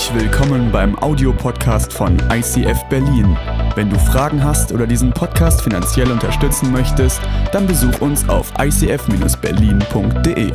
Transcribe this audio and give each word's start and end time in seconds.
Herzlich 0.00 0.22
willkommen 0.22 0.72
beim 0.72 0.98
Audiopodcast 0.98 1.92
von 1.92 2.16
ICF 2.32 2.84
Berlin. 2.88 3.36
Wenn 3.74 3.90
du 3.90 3.98
Fragen 3.98 4.42
hast 4.42 4.72
oder 4.72 4.86
diesen 4.86 5.10
Podcast 5.10 5.60
finanziell 5.60 6.10
unterstützen 6.10 6.72
möchtest, 6.72 7.20
dann 7.52 7.66
besuch 7.66 8.00
uns 8.00 8.26
auf 8.26 8.50
icf-berlin.de. 8.58 10.52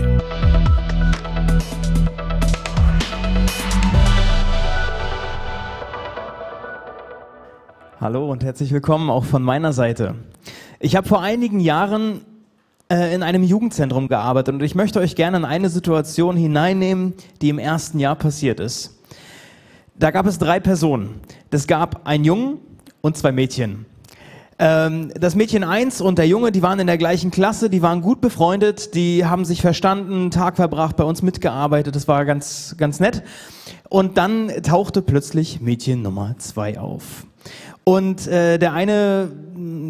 Hallo 8.01 8.31
und 8.31 8.43
herzlich 8.43 8.71
willkommen 8.71 9.11
auch 9.11 9.25
von 9.25 9.43
meiner 9.43 9.73
Seite. 9.73 10.15
Ich 10.79 10.95
habe 10.95 11.07
vor 11.07 11.21
einigen 11.21 11.59
Jahren 11.59 12.21
äh, 12.91 13.13
in 13.13 13.21
einem 13.21 13.43
Jugendzentrum 13.43 14.07
gearbeitet 14.07 14.55
und 14.55 14.63
ich 14.63 14.73
möchte 14.73 14.99
euch 14.99 15.15
gerne 15.15 15.37
in 15.37 15.45
eine 15.45 15.69
Situation 15.69 16.35
hineinnehmen, 16.35 17.13
die 17.43 17.49
im 17.49 17.59
ersten 17.59 17.99
Jahr 17.99 18.15
passiert 18.15 18.59
ist. 18.59 18.94
Da 19.97 20.11
gab 20.11 20.25
es 20.25 20.37
drei 20.37 20.59
Personen. 20.59 21.21
Es 21.51 21.67
gab 21.67 22.05
einen 22.05 22.25
Jungen 22.25 22.57
und 22.99 23.15
zwei 23.15 23.31
Mädchen. 23.31 23.85
Ähm, 24.59 25.11
das 25.17 25.35
Mädchen 25.35 25.63
eins 25.63 26.01
und 26.01 26.17
der 26.17 26.27
Junge, 26.27 26.51
die 26.51 26.61
waren 26.61 26.79
in 26.79 26.87
der 26.87 26.97
gleichen 26.97 27.31
Klasse, 27.31 27.69
die 27.69 27.81
waren 27.81 28.01
gut 28.01 28.19
befreundet, 28.19 28.93
die 28.93 29.23
haben 29.23 29.45
sich 29.45 29.61
verstanden, 29.61 30.31
Tag 30.31 30.57
verbracht, 30.57 30.97
bei 30.97 31.05
uns 31.05 31.21
mitgearbeitet, 31.21 31.95
das 31.95 32.09
war 32.09 32.25
ganz, 32.25 32.75
ganz 32.77 32.99
nett. 32.99 33.23
Und 33.87 34.17
dann 34.17 34.51
tauchte 34.63 35.01
plötzlich 35.01 35.61
Mädchen 35.61 36.01
Nummer 36.01 36.35
zwei 36.39 36.77
auf. 36.77 37.25
Und 37.85 38.27
äh, 38.27 38.57
der 38.57 38.73
eine 38.73 39.29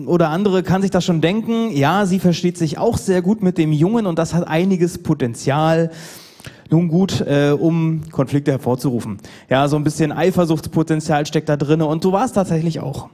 oder 0.05 0.29
andere 0.29 0.61
kann 0.61 0.83
sich 0.83 0.91
das 0.91 1.03
schon 1.03 1.21
denken, 1.21 1.71
ja, 1.71 2.05
sie 2.05 2.19
versteht 2.19 2.59
sich 2.59 2.77
auch 2.77 2.97
sehr 2.97 3.23
gut 3.23 3.41
mit 3.41 3.57
dem 3.57 3.71
Jungen 3.71 4.05
und 4.05 4.19
das 4.19 4.35
hat 4.35 4.47
einiges 4.47 5.01
Potenzial 5.01 5.89
nun 6.69 6.87
gut, 6.87 7.21
äh, 7.21 7.51
um 7.51 8.01
Konflikte 8.11 8.51
hervorzurufen. 8.51 9.17
Ja, 9.49 9.67
so 9.67 9.75
ein 9.75 9.83
bisschen 9.83 10.11
Eifersuchtspotenzial 10.11 11.25
steckt 11.25 11.49
da 11.49 11.57
drinne 11.57 11.85
und 11.85 12.03
so 12.03 12.11
war 12.11 12.25
es 12.25 12.33
tatsächlich 12.33 12.79
auch. 12.79 13.09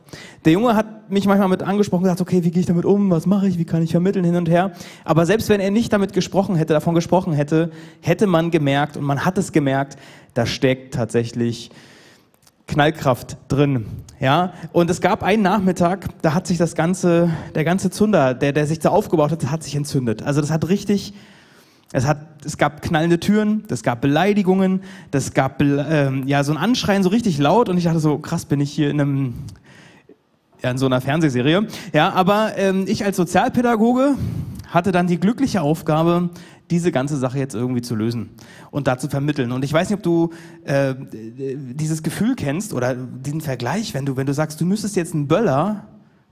Der 0.46 0.54
Junge 0.54 0.76
hat 0.76 1.12
mich 1.12 1.26
manchmal 1.26 1.50
mit 1.50 1.64
angesprochen, 1.64 2.04
gesagt, 2.04 2.22
okay, 2.22 2.44
wie 2.44 2.52
gehe 2.52 2.62
ich 2.62 2.66
damit 2.66 2.86
um, 2.86 3.12
was 3.12 3.26
mache 3.26 3.48
ich, 3.48 3.58
wie 3.58 3.66
kann 3.66 3.84
ich 3.84 3.92
vermitteln 3.92 4.24
hin 4.26 4.36
und 4.36 4.50
her. 4.50 4.72
Aber 5.04 5.26
selbst 5.26 5.50
wenn 5.50 5.59
er 5.59 5.72
nicht 5.72 5.92
damit 5.92 6.14
gesprochen 6.14 6.56
hätte, 6.56 6.74
davon 6.74 6.96
gesprochen 6.96 7.34
hätte, 7.34 7.72
hätte 8.02 8.28
man 8.28 8.52
gemerkt 8.52 8.98
und 8.98 9.04
man 9.04 9.26
hat 9.26 9.38
es 9.38 9.52
gemerkt, 9.52 9.98
da 10.34 10.46
steckt 10.46 10.94
tatsächlich 10.94 11.72
Knallkraft 12.68 13.38
drin. 13.50 13.86
Ja, 14.20 14.54
und 14.72 14.90
es 14.90 15.02
gab 15.02 15.24
einen 15.24 15.42
Nachmittag, 15.42 16.08
da 16.22 16.34
hat 16.34 16.48
sich 16.48 16.58
das 16.58 16.76
ganze, 16.76 17.30
der 17.54 17.64
ganze 17.64 17.90
Zunder, 17.90 18.34
der, 18.34 18.54
der 18.54 18.66
sich 18.66 18.80
da 18.80 18.90
aufgebaut 18.90 19.32
hat, 19.32 19.52
hat 19.52 19.64
sich 19.64 19.76
entzündet. 19.76 20.24
Also 20.24 20.42
das 20.42 20.52
hat 20.52 20.70
richtig 20.70 21.14
es, 21.94 22.06
hat, 22.06 22.45
es 22.45 22.58
gab 22.58 22.81
knallende 22.81 23.20
Türen, 23.20 23.64
es 23.70 23.84
gab 23.84 24.02
Beleidigungen, 24.02 24.81
es 25.11 25.34
gab 25.34 25.61
ähm, 25.61 26.28
ja, 26.28 26.44
so 26.44 26.52
ein 26.52 26.58
Anschreien 26.58 27.03
so 27.03 27.09
richtig 27.09 27.38
laut 27.38 27.70
und 27.70 27.78
ich 27.78 27.84
dachte 27.84 28.00
so, 28.00 28.17
krass, 28.17 28.45
bin 28.45 28.59
ich 28.59 28.72
hier 28.72 28.89
in 28.89 29.02
einem 29.02 29.34
ja, 30.64 30.72
in 30.72 30.78
so 30.78 30.86
einer 30.86 31.02
Fernsehserie. 31.02 31.67
Ja, 31.94 32.12
aber 32.12 32.52
ähm, 32.58 32.86
ich 32.88 33.03
als 33.03 33.17
Sozialpädagoge 33.17 34.16
hatte 34.67 34.92
dann 34.92 35.08
die 35.08 35.19
glückliche 35.19 35.62
Aufgabe, 35.62 36.30
diese 36.69 36.92
ganze 36.92 37.17
Sache 37.17 37.38
jetzt 37.38 37.53
irgendwie 37.53 37.81
zu 37.81 37.95
lösen 37.95 38.30
und 38.69 38.88
da 38.88 38.97
zu 38.97 39.09
vermitteln. 39.09 39.52
Und 39.52 39.66
ich 39.66 39.73
weiß 39.73 39.89
nicht, 39.89 39.97
ob 39.97 40.03
du 40.03 40.30
äh, 40.64 40.95
dieses 41.12 42.02
Gefühl 42.03 42.36
kennst 42.36 42.73
oder 42.73 42.95
diesen 42.95 43.42
Vergleich, 43.42 43.94
wenn 43.94 44.06
du, 44.06 44.16
wenn 44.16 44.25
du 44.25 44.34
sagst, 44.34 44.62
du 44.62 44.66
müsstest 44.66 44.95
jetzt 44.95 45.14
einen 45.14 45.28
Böller 45.28 45.88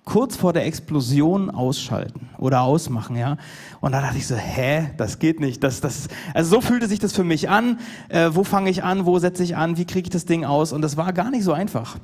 kurz 0.09 0.35
vor 0.35 0.53
der 0.53 0.65
Explosion 0.65 1.52
ausschalten 1.52 2.29
oder 2.39 2.61
ausmachen, 2.61 3.15
ja. 3.15 3.38
Und 3.79 3.91
da 3.91 4.02
dachte 4.02 4.17
ich 4.17 4.25
so, 4.25 4.35
hä, 4.35 4.89
das 4.97 5.19
geht 5.19 5.39
nicht. 5.39 5.63
Das, 5.63 5.81
das, 5.81 6.07
also 6.33 6.55
so 6.55 6.61
fühlte 6.61 6.88
sich 6.88 6.97
das 6.97 7.13
für 7.13 7.23
mich 7.23 7.47
an. 7.47 7.79
Äh, 8.09 8.31
wo 8.33 8.43
fange 8.43 8.71
ich 8.71 8.83
an? 8.83 9.05
Wo 9.05 9.19
setze 9.19 9.43
ich 9.43 9.55
an? 9.55 9.77
Wie 9.77 9.85
kriege 9.85 10.07
ich 10.07 10.09
das 10.09 10.25
Ding 10.25 10.45
aus? 10.45 10.73
Und 10.73 10.81
das 10.81 10.97
war 10.97 11.14
gar 11.14 11.30
nicht 11.30 11.43
so 11.43 11.53
einfach. 11.53 11.97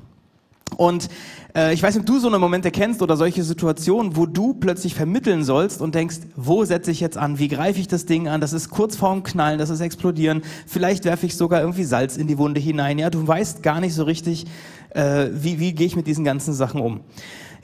Und 0.77 1.09
äh, 1.55 1.73
ich 1.73 1.81
weiß 1.81 1.95
nicht, 1.95 2.01
ob 2.01 2.05
du 2.05 2.19
so 2.19 2.27
eine 2.27 2.37
Momente 2.37 2.69
kennst 2.69 3.01
oder 3.01 3.17
solche 3.17 3.43
Situationen, 3.43 4.15
wo 4.15 4.27
du 4.27 4.53
plötzlich 4.53 4.93
vermitteln 4.93 5.43
sollst 5.43 5.81
und 5.81 5.95
denkst, 5.95 6.17
wo 6.35 6.63
setze 6.63 6.91
ich 6.91 6.99
jetzt 6.99 7.17
an? 7.17 7.39
Wie 7.39 7.47
greife 7.47 7.79
ich 7.79 7.87
das 7.87 8.05
Ding 8.05 8.27
an? 8.27 8.39
Das 8.39 8.53
ist 8.53 8.69
kurz 8.69 8.95
vorm 8.95 9.23
Knallen, 9.23 9.57
das 9.57 9.71
ist 9.71 9.79
explodieren. 9.79 10.43
Vielleicht 10.67 11.05
werfe 11.05 11.25
ich 11.25 11.37
sogar 11.37 11.61
irgendwie 11.61 11.85
Salz 11.85 12.17
in 12.17 12.27
die 12.27 12.37
Wunde 12.37 12.59
hinein. 12.59 12.99
Ja, 12.99 13.09
du 13.09 13.25
weißt 13.25 13.63
gar 13.63 13.79
nicht 13.79 13.95
so 13.95 14.03
richtig, 14.03 14.45
äh, 14.91 15.29
wie, 15.31 15.59
wie 15.59 15.73
gehe 15.73 15.87
ich 15.87 15.95
mit 15.95 16.05
diesen 16.05 16.23
ganzen 16.23 16.53
Sachen 16.53 16.81
um. 16.81 17.01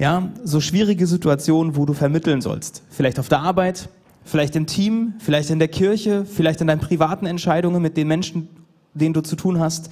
Ja, 0.01 0.31
so 0.43 0.61
schwierige 0.61 1.05
Situationen, 1.05 1.75
wo 1.75 1.85
du 1.85 1.93
vermitteln 1.93 2.41
sollst. 2.41 2.81
Vielleicht 2.89 3.19
auf 3.19 3.29
der 3.29 3.41
Arbeit, 3.41 3.87
vielleicht 4.23 4.55
im 4.55 4.65
Team, 4.65 5.13
vielleicht 5.19 5.51
in 5.51 5.59
der 5.59 5.67
Kirche, 5.67 6.25
vielleicht 6.25 6.59
in 6.59 6.65
deinen 6.65 6.79
privaten 6.79 7.27
Entscheidungen 7.27 7.83
mit 7.83 7.97
den 7.97 8.07
Menschen, 8.07 8.47
denen 8.95 9.13
du 9.13 9.21
zu 9.21 9.35
tun 9.35 9.59
hast. 9.59 9.91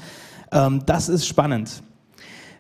Ähm, 0.52 0.82
das 0.88 1.10
ist 1.10 1.28
spannend. 1.28 1.84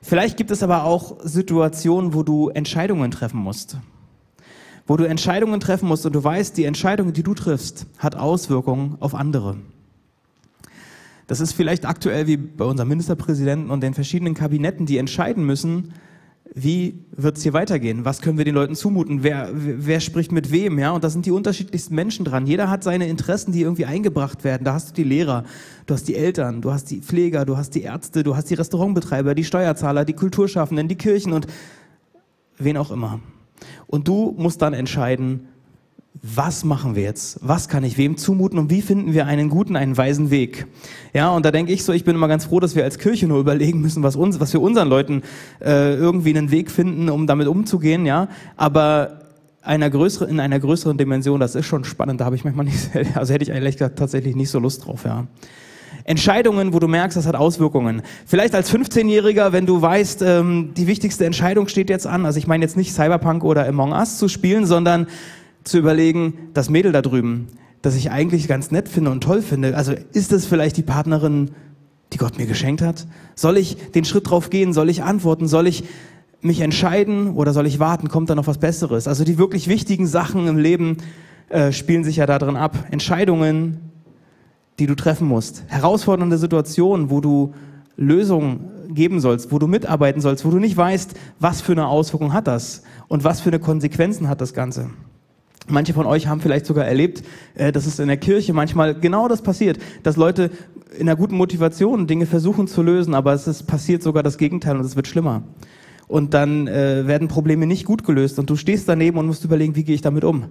Vielleicht 0.03 0.37
gibt 0.37 0.51
es 0.51 0.61
aber 0.61 0.83
auch 0.83 1.17
Situationen, 1.23 2.13
wo 2.13 2.21
du 2.21 2.49
Entscheidungen 2.49 3.09
treffen 3.09 3.39
musst. 3.39 3.77
Wo 4.85 4.95
du 4.95 5.05
Entscheidungen 5.05 5.59
treffen 5.59 5.87
musst 5.87 6.05
und 6.05 6.13
du 6.13 6.23
weißt, 6.23 6.55
die 6.55 6.65
Entscheidung, 6.65 7.13
die 7.13 7.23
du 7.23 7.33
triffst, 7.33 7.87
hat 7.97 8.15
Auswirkungen 8.15 8.97
auf 8.99 9.15
andere. 9.15 9.57
Das 11.25 11.39
ist 11.39 11.53
vielleicht 11.53 11.87
aktuell 11.87 12.27
wie 12.27 12.37
bei 12.37 12.65
unserem 12.65 12.89
Ministerpräsidenten 12.89 13.71
und 13.71 13.81
den 13.81 13.95
verschiedenen 13.95 14.35
Kabinetten, 14.35 14.85
die 14.85 14.99
entscheiden 14.99 15.43
müssen, 15.47 15.95
wie 16.55 17.05
wird 17.15 17.37
es 17.37 17.43
hier 17.43 17.53
weitergehen? 17.53 18.05
Was 18.05 18.21
können 18.21 18.37
wir 18.37 18.45
den 18.45 18.55
Leuten 18.55 18.75
zumuten? 18.75 19.23
Wer, 19.23 19.49
wer 19.53 19.99
spricht 19.99 20.31
mit 20.31 20.51
wem? 20.51 20.79
Ja, 20.79 20.91
und 20.91 21.03
da 21.03 21.09
sind 21.09 21.25
die 21.25 21.31
unterschiedlichsten 21.31 21.93
Menschen 21.93 22.25
dran. 22.25 22.47
Jeder 22.47 22.69
hat 22.69 22.83
seine 22.83 23.07
Interessen, 23.07 23.51
die 23.51 23.61
irgendwie 23.61 23.85
eingebracht 23.85 24.43
werden. 24.43 24.63
Da 24.63 24.73
hast 24.73 24.89
du 24.89 24.93
die 24.93 25.03
Lehrer, 25.03 25.43
du 25.85 25.93
hast 25.93 26.07
die 26.07 26.15
Eltern, 26.15 26.61
du 26.61 26.71
hast 26.71 26.89
die 26.91 27.01
Pfleger, 27.01 27.45
du 27.45 27.57
hast 27.57 27.75
die 27.75 27.83
Ärzte, 27.83 28.23
du 28.23 28.35
hast 28.35 28.49
die 28.49 28.55
Restaurantbetreiber, 28.55 29.35
die 29.35 29.43
Steuerzahler, 29.43 30.05
die 30.05 30.13
Kulturschaffenden, 30.13 30.87
die 30.87 30.95
Kirchen 30.95 31.33
und 31.33 31.47
wen 32.57 32.77
auch 32.77 32.91
immer. 32.91 33.19
Und 33.87 34.07
du 34.07 34.33
musst 34.37 34.61
dann 34.61 34.73
entscheiden, 34.73 35.47
was 36.21 36.65
machen 36.65 36.95
wir 36.95 37.03
jetzt? 37.03 37.39
Was 37.41 37.69
kann 37.69 37.83
ich 37.83 37.97
wem 37.97 38.17
zumuten 38.17 38.59
und 38.59 38.69
wie 38.69 38.81
finden 38.81 39.13
wir 39.13 39.25
einen 39.25 39.49
guten, 39.49 39.75
einen 39.75 39.95
weisen 39.95 40.31
Weg? 40.31 40.67
Ja, 41.13 41.29
und 41.29 41.45
da 41.45 41.51
denke 41.51 41.71
ich 41.71 41.83
so, 41.83 41.93
ich 41.93 42.03
bin 42.03 42.15
immer 42.15 42.27
ganz 42.27 42.45
froh, 42.45 42.59
dass 42.59 42.75
wir 42.75 42.83
als 42.83 42.97
Kirche 42.97 43.27
nur 43.27 43.39
überlegen 43.39 43.79
müssen, 43.79 44.03
was 44.03 44.15
uns, 44.15 44.39
was 44.39 44.51
wir 44.51 44.61
unseren 44.61 44.89
Leuten 44.89 45.23
äh, 45.61 45.95
irgendwie 45.95 46.37
einen 46.37 46.51
Weg 46.51 46.71
finden, 46.71 47.09
um 47.09 47.25
damit 47.25 47.47
umzugehen, 47.47 48.05
ja. 48.05 48.27
Aber 48.57 49.21
einer 49.61 49.89
größeren, 49.89 50.29
in 50.29 50.39
einer 50.39 50.59
größeren 50.59 50.97
Dimension, 50.97 51.39
das 51.39 51.55
ist 51.55 51.65
schon 51.65 51.85
spannend, 51.85 52.19
da 52.19 52.25
habe 52.25 52.35
ich 52.35 52.43
manchmal 52.43 52.65
nicht, 52.65 52.89
also 53.15 53.33
hätte 53.33 53.43
ich 53.43 53.49
ehrlich 53.49 53.77
gesagt 53.77 53.97
tatsächlich 53.97 54.35
nicht 54.35 54.49
so 54.49 54.59
Lust 54.59 54.85
drauf, 54.85 55.05
ja. 55.05 55.25
Entscheidungen, 56.03 56.73
wo 56.73 56.79
du 56.79 56.87
merkst, 56.87 57.17
das 57.17 57.27
hat 57.27 57.35
Auswirkungen. 57.35 58.01
Vielleicht 58.25 58.55
als 58.55 58.73
15-Jähriger, 58.73 59.51
wenn 59.51 59.65
du 59.65 59.81
weißt, 59.81 60.23
ähm, 60.23 60.71
die 60.75 60.87
wichtigste 60.87 61.25
Entscheidung 61.25 61.67
steht 61.67 61.89
jetzt 61.89 62.07
an. 62.07 62.25
Also 62.25 62.39
ich 62.39 62.47
meine 62.47 62.63
jetzt 62.63 62.77
nicht 62.77 62.93
Cyberpunk 62.93 63.43
oder 63.43 63.67
Among 63.67 63.91
Us 63.91 64.17
zu 64.17 64.27
spielen, 64.27 64.65
sondern 64.65 65.07
zu 65.63 65.77
überlegen, 65.77 66.33
das 66.53 66.69
Mädel 66.69 66.91
da 66.91 67.01
drüben, 67.01 67.47
das 67.81 67.95
ich 67.95 68.11
eigentlich 68.11 68.47
ganz 68.47 68.71
nett 68.71 68.89
finde 68.89 69.11
und 69.11 69.21
toll 69.21 69.41
finde, 69.41 69.75
also 69.75 69.93
ist 70.13 70.31
das 70.31 70.45
vielleicht 70.45 70.77
die 70.77 70.83
Partnerin, 70.83 71.51
die 72.13 72.17
Gott 72.17 72.37
mir 72.37 72.45
geschenkt 72.45 72.81
hat? 72.81 73.05
Soll 73.35 73.57
ich 73.57 73.77
den 73.91 74.05
Schritt 74.05 74.29
drauf 74.29 74.49
gehen? 74.49 74.73
Soll 74.73 74.89
ich 74.89 75.03
antworten? 75.03 75.47
Soll 75.47 75.67
ich 75.67 75.83
mich 76.41 76.61
entscheiden 76.61 77.33
oder 77.33 77.53
soll 77.53 77.67
ich 77.67 77.79
warten? 77.79 78.07
Kommt 78.07 78.29
da 78.29 78.35
noch 78.35 78.47
was 78.47 78.57
Besseres? 78.57 79.07
Also 79.07 79.23
die 79.23 79.37
wirklich 79.37 79.67
wichtigen 79.67 80.07
Sachen 80.07 80.47
im 80.47 80.57
Leben 80.57 80.97
äh, 81.49 81.71
spielen 81.71 82.03
sich 82.03 82.17
ja 82.17 82.25
da 82.25 82.39
drin 82.39 82.55
ab. 82.55 82.77
Entscheidungen, 82.91 83.91
die 84.79 84.87
du 84.87 84.95
treffen 84.95 85.27
musst. 85.27 85.63
Herausfordernde 85.67 86.37
Situationen, 86.37 87.09
wo 87.09 87.21
du 87.21 87.53
Lösungen 87.97 88.71
geben 88.89 89.19
sollst, 89.19 89.51
wo 89.51 89.59
du 89.59 89.67
mitarbeiten 89.67 90.21
sollst, 90.21 90.45
wo 90.45 90.49
du 90.49 90.57
nicht 90.57 90.75
weißt, 90.75 91.13
was 91.39 91.61
für 91.61 91.73
eine 91.73 91.87
Auswirkung 91.87 92.33
hat 92.33 92.47
das 92.47 92.83
und 93.07 93.23
was 93.23 93.41
für 93.41 93.49
eine 93.49 93.59
Konsequenzen 93.59 94.29
hat 94.29 94.41
das 94.41 94.53
Ganze. 94.53 94.89
Manche 95.67 95.93
von 95.93 96.05
euch 96.05 96.27
haben 96.27 96.41
vielleicht 96.41 96.65
sogar 96.65 96.85
erlebt, 96.85 97.23
äh, 97.55 97.71
dass 97.71 97.85
es 97.85 97.99
in 97.99 98.07
der 98.07 98.17
Kirche 98.17 98.53
manchmal 98.53 98.95
genau 98.95 99.27
das 99.27 99.41
passiert, 99.41 99.77
dass 100.03 100.15
Leute 100.15 100.51
in 100.97 101.07
einer 101.07 101.15
guten 101.15 101.35
Motivation 101.35 102.07
Dinge 102.07 102.25
versuchen 102.25 102.67
zu 102.67 102.81
lösen, 102.81 103.13
aber 103.13 103.33
es 103.33 103.47
ist, 103.47 103.63
passiert 103.63 104.01
sogar 104.01 104.23
das 104.23 104.37
Gegenteil 104.37 104.75
und 104.75 104.85
es 104.85 104.95
wird 104.95 105.07
schlimmer. 105.07 105.43
Und 106.07 106.33
dann 106.33 106.67
äh, 106.67 107.05
werden 107.05 107.27
Probleme 107.27 107.67
nicht 107.67 107.85
gut 107.85 108.03
gelöst 108.03 108.39
und 108.39 108.49
du 108.49 108.55
stehst 108.55 108.89
daneben 108.89 109.17
und 109.19 109.27
musst 109.27 109.45
überlegen, 109.45 109.75
wie 109.75 109.83
gehe 109.83 109.93
ich 109.93 110.01
damit 110.01 110.23
um. 110.23 110.45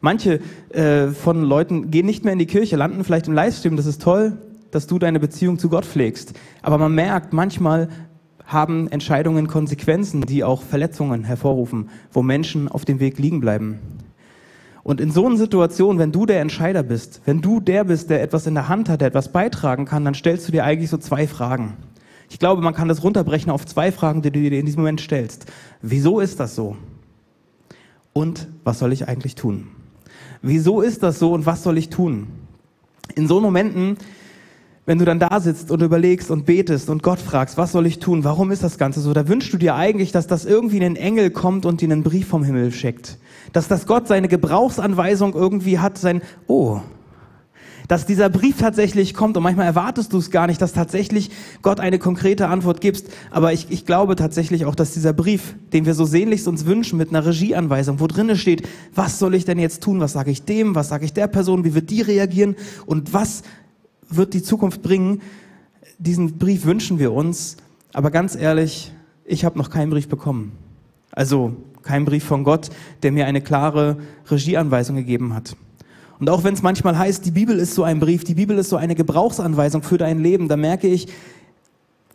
Manche 0.00 0.40
äh, 0.70 1.08
von 1.08 1.42
Leuten 1.42 1.90
gehen 1.90 2.06
nicht 2.06 2.24
mehr 2.24 2.32
in 2.32 2.38
die 2.38 2.46
Kirche, 2.46 2.76
landen 2.76 3.02
vielleicht 3.02 3.26
im 3.26 3.34
Livestream, 3.34 3.76
das 3.76 3.86
ist 3.86 4.00
toll, 4.00 4.38
dass 4.70 4.86
du 4.86 4.98
deine 4.98 5.18
Beziehung 5.18 5.58
zu 5.58 5.68
Gott 5.68 5.84
pflegst. 5.84 6.34
Aber 6.62 6.78
man 6.78 6.94
merkt, 6.94 7.32
manchmal 7.32 7.88
haben 8.46 8.88
Entscheidungen 8.88 9.46
Konsequenzen, 9.46 10.22
die 10.22 10.42
auch 10.42 10.62
Verletzungen 10.62 11.24
hervorrufen, 11.24 11.88
wo 12.12 12.22
Menschen 12.22 12.68
auf 12.68 12.84
dem 12.84 13.00
Weg 13.00 13.18
liegen 13.18 13.40
bleiben. 13.40 13.78
Und 14.90 15.00
in 15.00 15.12
so 15.12 15.24
einer 15.24 15.36
Situation, 15.36 16.00
wenn 16.00 16.10
du 16.10 16.26
der 16.26 16.40
Entscheider 16.40 16.82
bist, 16.82 17.20
wenn 17.24 17.40
du 17.40 17.60
der 17.60 17.84
bist, 17.84 18.10
der 18.10 18.24
etwas 18.24 18.48
in 18.48 18.54
der 18.54 18.68
Hand 18.68 18.88
hat, 18.88 19.02
der 19.02 19.06
etwas 19.06 19.30
beitragen 19.30 19.84
kann, 19.84 20.04
dann 20.04 20.14
stellst 20.14 20.48
du 20.48 20.50
dir 20.50 20.64
eigentlich 20.64 20.90
so 20.90 20.96
zwei 20.96 21.28
Fragen. 21.28 21.76
Ich 22.28 22.40
glaube, 22.40 22.60
man 22.60 22.74
kann 22.74 22.88
das 22.88 23.04
runterbrechen 23.04 23.52
auf 23.52 23.64
zwei 23.64 23.92
Fragen, 23.92 24.20
die 24.20 24.32
du 24.32 24.40
dir 24.40 24.58
in 24.58 24.66
diesem 24.66 24.80
Moment 24.80 25.00
stellst. 25.00 25.46
Wieso 25.80 26.18
ist 26.18 26.40
das 26.40 26.56
so? 26.56 26.76
Und 28.12 28.48
was 28.64 28.80
soll 28.80 28.92
ich 28.92 29.06
eigentlich 29.06 29.36
tun? 29.36 29.68
Wieso 30.42 30.80
ist 30.80 31.04
das 31.04 31.20
so 31.20 31.34
und 31.34 31.46
was 31.46 31.62
soll 31.62 31.78
ich 31.78 31.90
tun? 31.90 32.26
In 33.14 33.28
so 33.28 33.40
Momenten 33.40 33.96
wenn 34.90 34.98
du 34.98 35.04
dann 35.04 35.20
da 35.20 35.38
sitzt 35.38 35.70
und 35.70 35.82
überlegst 35.82 36.32
und 36.32 36.46
betest 36.46 36.90
und 36.90 37.04
Gott 37.04 37.20
fragst, 37.20 37.56
was 37.56 37.70
soll 37.70 37.86
ich 37.86 38.00
tun? 38.00 38.24
Warum 38.24 38.50
ist 38.50 38.64
das 38.64 38.76
Ganze 38.76 39.00
so? 39.00 39.12
Da 39.12 39.28
wünschst 39.28 39.52
du 39.52 39.56
dir 39.56 39.76
eigentlich, 39.76 40.10
dass 40.10 40.26
das 40.26 40.44
irgendwie 40.44 40.84
ein 40.84 40.96
Engel 40.96 41.30
kommt 41.30 41.64
und 41.64 41.80
dir 41.80 41.88
einen 41.88 42.02
Brief 42.02 42.26
vom 42.26 42.42
Himmel 42.42 42.72
schickt. 42.72 43.16
Dass 43.52 43.68
das 43.68 43.86
Gott 43.86 44.08
seine 44.08 44.26
Gebrauchsanweisung 44.26 45.34
irgendwie 45.34 45.78
hat, 45.78 45.96
sein, 45.96 46.22
oh, 46.48 46.80
dass 47.86 48.04
dieser 48.04 48.28
Brief 48.30 48.58
tatsächlich 48.58 49.14
kommt 49.14 49.36
und 49.36 49.44
manchmal 49.44 49.66
erwartest 49.66 50.12
du 50.12 50.18
es 50.18 50.32
gar 50.32 50.48
nicht, 50.48 50.60
dass 50.60 50.72
tatsächlich 50.72 51.30
Gott 51.62 51.78
eine 51.78 52.00
konkrete 52.00 52.48
Antwort 52.48 52.80
gibst. 52.80 53.10
Aber 53.30 53.52
ich, 53.52 53.68
ich 53.70 53.86
glaube 53.86 54.16
tatsächlich 54.16 54.64
auch, 54.64 54.74
dass 54.74 54.92
dieser 54.92 55.12
Brief, 55.12 55.54
den 55.72 55.86
wir 55.86 55.94
so 55.94 56.04
sehnlichst 56.04 56.48
uns 56.48 56.66
wünschen, 56.66 56.98
mit 56.98 57.10
einer 57.10 57.24
Regieanweisung, 57.24 58.00
wo 58.00 58.08
drinne 58.08 58.36
steht, 58.36 58.68
was 58.92 59.20
soll 59.20 59.36
ich 59.36 59.44
denn 59.44 59.60
jetzt 59.60 59.84
tun? 59.84 60.00
Was 60.00 60.14
sage 60.14 60.32
ich 60.32 60.42
dem? 60.42 60.74
Was 60.74 60.88
sage 60.88 61.04
ich 61.04 61.12
der 61.12 61.28
Person? 61.28 61.62
Wie 61.62 61.74
wird 61.74 61.90
die 61.90 62.02
reagieren? 62.02 62.56
Und 62.86 63.12
was 63.14 63.44
wird 64.16 64.34
die 64.34 64.42
Zukunft 64.42 64.82
bringen? 64.82 65.22
Diesen 65.98 66.38
Brief 66.38 66.64
wünschen 66.64 66.98
wir 66.98 67.12
uns. 67.12 67.56
Aber 67.92 68.10
ganz 68.10 68.34
ehrlich, 68.36 68.92
ich 69.24 69.44
habe 69.44 69.58
noch 69.58 69.70
keinen 69.70 69.90
Brief 69.90 70.08
bekommen. 70.08 70.52
Also 71.12 71.56
kein 71.82 72.04
Brief 72.04 72.24
von 72.24 72.44
Gott, 72.44 72.70
der 73.02 73.12
mir 73.12 73.26
eine 73.26 73.40
klare 73.40 73.98
Regieanweisung 74.30 74.96
gegeben 74.96 75.34
hat. 75.34 75.56
Und 76.18 76.28
auch 76.28 76.44
wenn 76.44 76.54
es 76.54 76.62
manchmal 76.62 76.98
heißt, 76.98 77.24
die 77.24 77.30
Bibel 77.30 77.58
ist 77.58 77.74
so 77.74 77.82
ein 77.82 77.98
Brief, 77.98 78.24
die 78.24 78.34
Bibel 78.34 78.58
ist 78.58 78.68
so 78.68 78.76
eine 78.76 78.94
Gebrauchsanweisung 78.94 79.82
für 79.82 79.96
dein 79.96 80.22
Leben, 80.22 80.48
da 80.48 80.56
merke 80.56 80.86
ich, 80.86 81.08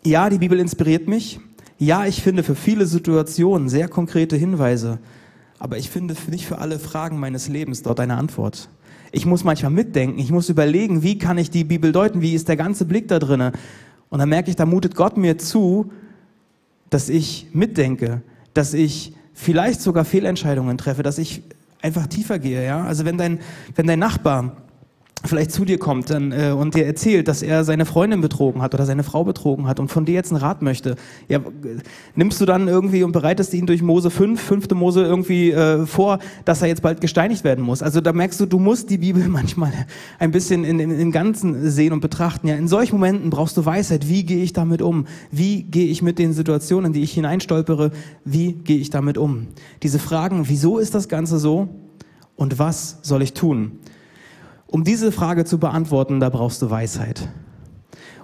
ja, 0.06 0.30
die 0.30 0.38
Bibel 0.38 0.60
inspiriert 0.60 1.08
mich. 1.08 1.40
Ja, 1.80 2.06
ich 2.06 2.22
finde 2.22 2.44
für 2.44 2.56
viele 2.56 2.86
Situationen 2.86 3.68
sehr 3.68 3.88
konkrete 3.88 4.36
Hinweise. 4.36 5.00
Aber 5.58 5.78
ich 5.78 5.90
finde 5.90 6.16
nicht 6.30 6.46
für 6.46 6.60
alle 6.60 6.78
Fragen 6.78 7.20
meines 7.20 7.48
Lebens 7.48 7.82
dort 7.82 8.00
eine 8.00 8.16
Antwort. 8.16 8.70
Ich 9.16 9.26
muss 9.26 9.46
manchmal 9.46 9.72
mitdenken, 9.72 10.20
ich 10.20 10.30
muss 10.30 10.50
überlegen, 10.50 11.02
wie 11.02 11.18
kann 11.18 11.38
ich 11.38 11.50
die 11.50 11.64
Bibel 11.64 11.94
deuten, 11.94 12.22
wie 12.22 12.34
ist 12.34 12.50
der 12.50 12.58
ganze 12.58 12.84
Blick 12.84 13.08
da 13.08 13.18
drinne. 13.18 13.54
Und 14.10 14.20
dann 14.20 14.28
merke 14.28 14.50
ich, 14.50 14.58
da 14.58 14.66
mutet 14.66 14.94
Gott 14.94 15.16
mir 15.16 15.38
zu, 15.38 15.90
dass 16.90 17.08
ich 17.08 17.48
mitdenke, 17.54 18.24
dass 18.54 18.74
ich 18.74 19.14
vielleicht 19.34 19.80
sogar 19.80 20.04
Fehlentscheidungen 20.04 20.78
treffe, 20.78 21.02
dass 21.02 21.18
ich 21.18 21.44
einfach 21.82 22.08
tiefer 22.08 22.40
gehe. 22.40 22.66
Ja? 22.66 22.84
Also 22.84 23.06
wenn 23.06 23.18
dein, 23.18 23.40
wenn 23.76 23.88
dein 23.88 24.00
Nachbar 24.00 24.58
vielleicht 25.28 25.52
zu 25.52 25.66
dir 25.66 25.78
kommt 25.78 26.10
dann, 26.10 26.32
äh, 26.32 26.52
und 26.52 26.76
dir 26.76 26.86
erzählt, 26.86 27.28
dass 27.28 27.42
er 27.42 27.64
seine 27.64 27.86
Freundin 27.86 28.22
betrogen 28.22 28.62
hat 28.62 28.74
oder 28.74 28.86
seine 28.86 29.04
Frau 29.04 29.24
betrogen 29.24 29.68
hat 29.68 29.80
und 29.80 29.90
von 29.90 30.06
dir 30.06 30.14
jetzt 30.14 30.32
einen 30.32 30.42
Rat 30.42 30.62
möchte, 30.62 30.96
ja, 31.28 31.40
nimmst 32.16 32.40
du 32.42 32.46
dann 32.46 32.68
irgendwie 32.68 33.04
und 33.04 33.12
bereitest 33.12 33.54
ihn 33.54 33.66
durch 33.66 33.82
Mose 33.82 34.10
5, 34.10 34.40
fünfte 34.40 34.76
Mose 34.76 35.04
irgendwie 35.04 35.52
äh, 35.52 35.86
vor, 35.86 36.20
dass 36.46 36.62
er 36.62 36.68
jetzt 36.68 36.82
bald 36.82 37.02
gesteinigt 37.02 37.44
werden 37.44 37.64
muss. 37.64 37.82
Also 37.82 38.02
da 38.02 38.14
merkst 38.14 38.40
du, 38.40 38.46
du 38.46 38.60
musst 38.60 38.90
die 38.90 38.98
Bibel 38.98 39.28
manchmal 39.28 39.74
ein 40.20 40.32
bisschen 40.32 40.64
in, 40.64 40.80
in, 40.80 40.92
im 40.92 41.12
Ganzen 41.12 41.70
sehen 41.70 41.94
und 41.94 42.00
betrachten. 42.00 42.48
Ja, 42.48 42.56
in 42.56 42.68
solchen 42.68 42.96
Momenten 42.96 43.30
brauchst 43.30 43.58
du 43.58 43.66
Weisheit. 43.66 44.08
Wie 44.08 44.24
gehe 44.24 44.44
ich 44.44 44.54
damit 44.54 44.82
um? 44.82 45.06
Wie 45.32 45.64
gehe 45.64 45.88
ich 45.88 46.02
mit 46.02 46.20
den 46.20 46.34
Situationen, 46.34 46.88
in 46.88 46.94
die 46.94 47.02
ich 47.02 47.14
hineinstolpere? 47.14 47.92
Wie 48.24 48.54
gehe 48.54 48.78
ich 48.78 48.90
damit 48.90 49.18
um? 49.18 49.48
Diese 49.84 50.00
Fragen, 50.00 50.48
wieso 50.48 50.78
ist 50.78 50.96
das 50.96 51.10
Ganze 51.10 51.40
so? 51.40 51.70
Und 52.36 52.60
was 52.60 53.00
soll 53.02 53.22
ich 53.22 53.34
tun? 53.34 53.80
Um 54.68 54.84
diese 54.84 55.12
Frage 55.12 55.46
zu 55.46 55.58
beantworten, 55.60 56.20
da 56.20 56.30
brauchst 56.30 56.62
du 56.62 56.70
Weisheit. 56.70 57.30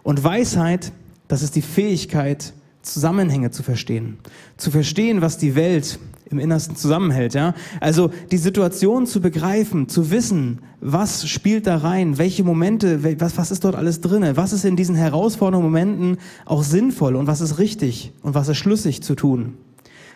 Und 0.04 0.24
Weisheit, 0.24 0.92
das 1.28 1.44
ist 1.44 1.56
die 1.56 1.62
Fähigkeit, 1.62 2.54
Zusammenhänge 2.82 3.52
zu 3.52 3.62
verstehen. 3.64 4.18
Zu 4.58 4.72
verstehen, 4.72 5.22
was 5.22 5.38
die 5.38 5.56
Welt 5.56 6.00
im 6.32 6.40
Innersten 6.40 6.76
zusammenhält, 6.76 7.34
ja? 7.34 7.54
Also 7.80 8.10
die 8.32 8.38
Situation 8.38 9.06
zu 9.06 9.22
begreifen, 9.22 9.90
zu 9.90 10.12
wissen, 10.12 10.60
was 10.80 11.28
spielt 11.28 11.68
da 11.68 11.78
rein, 11.78 12.18
welche 12.18 12.44
Momente, 12.44 13.04
was, 13.20 13.38
was 13.38 13.52
ist 13.52 13.64
dort 13.64 13.76
alles 13.76 14.02
drinne, 14.02 14.38
was 14.38 14.54
ist 14.54 14.66
in 14.66 14.76
diesen 14.76 14.96
herausfordernden 14.96 15.70
Momenten 15.70 16.18
auch 16.46 16.64
sinnvoll 16.64 17.16
und 17.16 17.28
was 17.28 17.42
ist 17.42 17.60
richtig 17.60 18.14
und 18.24 18.34
was 18.34 18.48
ist 18.48 18.58
schlüssig 18.58 19.04
zu 19.04 19.14
tun. 19.14 19.58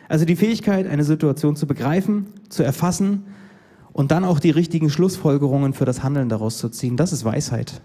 Also 0.08 0.26
die 0.26 0.36
Fähigkeit, 0.36 0.88
eine 0.88 1.04
Situation 1.04 1.56
zu 1.56 1.68
begreifen, 1.68 2.28
zu 2.50 2.64
erfassen 2.64 3.26
und 3.96 4.12
dann 4.12 4.26
auch 4.26 4.42
die 4.42 4.50
richtigen 4.50 4.90
Schlussfolgerungen 4.90 5.72
für 5.72 5.86
das 5.86 6.04
Handeln 6.04 6.28
daraus 6.28 6.58
zu 6.58 6.68
ziehen. 6.68 6.98
Das 6.98 7.14
ist 7.14 7.24
Weisheit. 7.24 7.82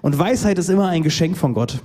Und 0.00 0.18
Weisheit 0.18 0.58
ist 0.58 0.70
immer 0.70 0.88
ein 0.88 1.02
Geschenk 1.02 1.36
von 1.36 1.52
Gott. 1.52 1.82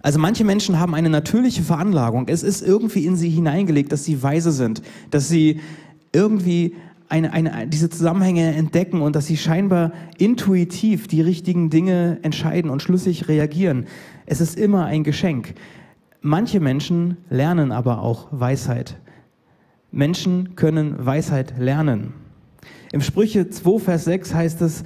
Also 0.00 0.20
manche 0.20 0.44
Menschen 0.44 0.78
haben 0.78 0.94
eine 0.94 1.10
natürliche 1.10 1.62
Veranlagung. 1.62 2.28
Es 2.28 2.44
ist 2.44 2.62
irgendwie 2.62 3.04
in 3.04 3.16
sie 3.16 3.30
hineingelegt, 3.30 3.90
dass 3.90 4.04
sie 4.04 4.22
weise 4.22 4.52
sind, 4.52 4.80
dass 5.10 5.28
sie 5.28 5.58
irgendwie 6.12 6.76
eine, 7.08 7.32
eine, 7.32 7.66
diese 7.66 7.90
Zusammenhänge 7.90 8.54
entdecken 8.54 9.02
und 9.02 9.16
dass 9.16 9.26
sie 9.26 9.36
scheinbar 9.36 9.90
intuitiv 10.18 11.08
die 11.08 11.20
richtigen 11.20 11.68
Dinge 11.68 12.20
entscheiden 12.22 12.70
und 12.70 12.80
schlüssig 12.80 13.26
reagieren. 13.26 13.86
Es 14.24 14.40
ist 14.40 14.56
immer 14.56 14.84
ein 14.84 15.02
Geschenk. 15.02 15.54
Manche 16.20 16.60
Menschen 16.60 17.16
lernen 17.28 17.72
aber 17.72 18.02
auch 18.02 18.28
Weisheit. 18.30 19.00
Menschen 19.92 20.56
können 20.56 21.04
Weisheit 21.04 21.58
lernen. 21.58 22.14
Im 22.92 23.02
Sprüche 23.02 23.48
2, 23.48 23.78
Vers 23.78 24.04
6 24.04 24.34
heißt 24.34 24.62
es, 24.62 24.84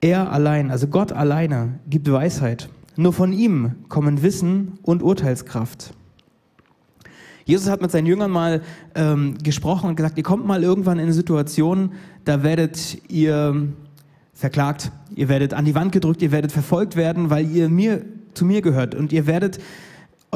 er 0.00 0.32
allein, 0.32 0.70
also 0.70 0.86
Gott 0.86 1.12
alleine, 1.12 1.80
gibt 1.88 2.10
Weisheit. 2.10 2.68
Nur 2.96 3.12
von 3.12 3.32
ihm 3.32 3.72
kommen 3.88 4.22
Wissen 4.22 4.78
und 4.82 5.02
Urteilskraft. 5.02 5.92
Jesus 7.44 7.68
hat 7.68 7.80
mit 7.80 7.90
seinen 7.90 8.06
Jüngern 8.06 8.30
mal 8.30 8.62
ähm, 8.94 9.36
gesprochen 9.42 9.88
und 9.88 9.96
gesagt, 9.96 10.16
ihr 10.18 10.24
kommt 10.24 10.46
mal 10.46 10.62
irgendwann 10.62 10.98
in 10.98 11.04
eine 11.04 11.12
Situation, 11.12 11.92
da 12.24 12.42
werdet 12.42 12.98
ihr 13.08 13.68
verklagt, 14.32 14.90
ihr 15.14 15.28
werdet 15.28 15.54
an 15.54 15.64
die 15.64 15.74
Wand 15.74 15.92
gedrückt, 15.92 16.22
ihr 16.22 16.32
werdet 16.32 16.52
verfolgt 16.52 16.96
werden, 16.96 17.30
weil 17.30 17.48
ihr 17.50 17.68
mir 17.68 18.04
zu 18.34 18.44
mir 18.44 18.62
gehört 18.62 18.94
und 18.94 19.12
ihr 19.12 19.26
werdet 19.26 19.58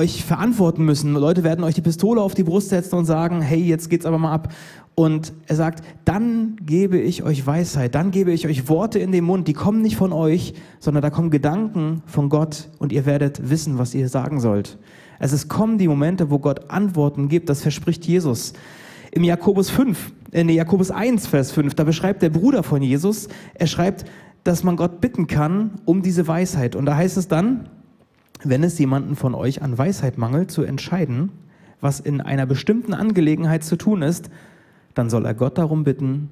euch 0.00 0.24
verantworten 0.24 0.84
müssen. 0.84 1.12
Leute 1.12 1.44
werden 1.44 1.62
euch 1.62 1.74
die 1.74 1.82
Pistole 1.82 2.22
auf 2.22 2.34
die 2.34 2.42
Brust 2.42 2.70
setzen 2.70 2.96
und 2.96 3.04
sagen, 3.04 3.42
hey, 3.42 3.60
jetzt 3.60 3.90
geht's 3.90 4.06
aber 4.06 4.18
mal 4.18 4.32
ab. 4.32 4.52
Und 4.94 5.32
er 5.46 5.56
sagt, 5.56 5.84
dann 6.04 6.56
gebe 6.62 6.98
ich 6.98 7.22
euch 7.22 7.46
Weisheit, 7.46 7.94
dann 7.94 8.10
gebe 8.10 8.32
ich 8.32 8.46
euch 8.46 8.68
Worte 8.68 8.98
in 8.98 9.12
den 9.12 9.24
Mund, 9.24 9.46
die 9.46 9.52
kommen 9.52 9.82
nicht 9.82 9.96
von 9.96 10.12
euch, 10.12 10.54
sondern 10.78 11.02
da 11.02 11.10
kommen 11.10 11.30
Gedanken 11.30 12.02
von 12.06 12.28
Gott 12.28 12.68
und 12.78 12.92
ihr 12.92 13.06
werdet 13.06 13.50
wissen, 13.50 13.78
was 13.78 13.94
ihr 13.94 14.08
sagen 14.08 14.40
sollt. 14.40 14.78
Also 15.18 15.36
es 15.36 15.48
kommen 15.48 15.78
die 15.78 15.88
Momente, 15.88 16.30
wo 16.30 16.38
Gott 16.38 16.70
Antworten 16.70 17.28
gibt, 17.28 17.48
das 17.50 17.62
verspricht 17.62 18.06
Jesus. 18.06 18.54
Im 19.12 19.24
Jakobus 19.24 19.70
5, 19.70 20.12
in 20.32 20.48
Jakobus 20.48 20.90
1, 20.90 21.26
Vers 21.26 21.52
5, 21.52 21.74
da 21.74 21.84
beschreibt 21.84 22.22
der 22.22 22.30
Bruder 22.30 22.62
von 22.62 22.80
Jesus, 22.80 23.28
er 23.54 23.66
schreibt, 23.66 24.04
dass 24.44 24.64
man 24.64 24.76
Gott 24.76 25.00
bitten 25.00 25.26
kann 25.26 25.72
um 25.84 26.02
diese 26.02 26.26
Weisheit. 26.26 26.74
Und 26.74 26.86
da 26.86 26.96
heißt 26.96 27.16
es 27.16 27.28
dann, 27.28 27.68
wenn 28.44 28.62
es 28.62 28.78
jemanden 28.78 29.16
von 29.16 29.34
euch 29.34 29.62
an 29.62 29.76
Weisheit 29.76 30.18
mangelt, 30.18 30.50
zu 30.50 30.62
entscheiden, 30.62 31.30
was 31.80 32.00
in 32.00 32.20
einer 32.20 32.46
bestimmten 32.46 32.94
Angelegenheit 32.94 33.64
zu 33.64 33.76
tun 33.76 34.02
ist, 34.02 34.30
dann 34.94 35.10
soll 35.10 35.24
er 35.24 35.34
Gott 35.34 35.58
darum 35.58 35.84
bitten 35.84 36.30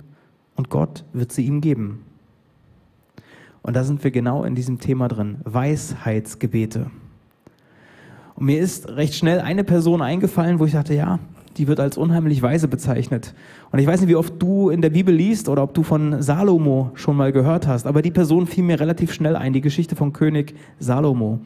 und 0.56 0.70
Gott 0.70 1.04
wird 1.12 1.32
sie 1.32 1.46
ihm 1.46 1.60
geben. 1.60 2.04
Und 3.62 3.76
da 3.76 3.84
sind 3.84 4.02
wir 4.02 4.10
genau 4.10 4.44
in 4.44 4.54
diesem 4.54 4.78
Thema 4.78 5.08
drin, 5.08 5.38
Weisheitsgebete. 5.44 6.90
Und 8.34 8.46
mir 8.46 8.60
ist 8.60 8.88
recht 8.88 9.14
schnell 9.14 9.40
eine 9.40 9.64
Person 9.64 10.00
eingefallen, 10.00 10.58
wo 10.58 10.64
ich 10.64 10.72
dachte, 10.72 10.94
ja, 10.94 11.18
die 11.56 11.66
wird 11.66 11.80
als 11.80 11.98
unheimlich 11.98 12.40
weise 12.40 12.68
bezeichnet. 12.68 13.34
Und 13.72 13.80
ich 13.80 13.86
weiß 13.86 14.00
nicht, 14.00 14.08
wie 14.08 14.16
oft 14.16 14.40
du 14.40 14.70
in 14.70 14.80
der 14.80 14.90
Bibel 14.90 15.14
liest 15.14 15.48
oder 15.48 15.64
ob 15.64 15.74
du 15.74 15.82
von 15.82 16.22
Salomo 16.22 16.92
schon 16.94 17.16
mal 17.16 17.32
gehört 17.32 17.66
hast, 17.66 17.86
aber 17.86 18.00
die 18.00 18.12
Person 18.12 18.46
fiel 18.46 18.64
mir 18.64 18.78
relativ 18.78 19.12
schnell 19.12 19.34
ein, 19.34 19.52
die 19.52 19.60
Geschichte 19.60 19.96
von 19.96 20.12
König 20.12 20.54
Salomo. 20.78 21.40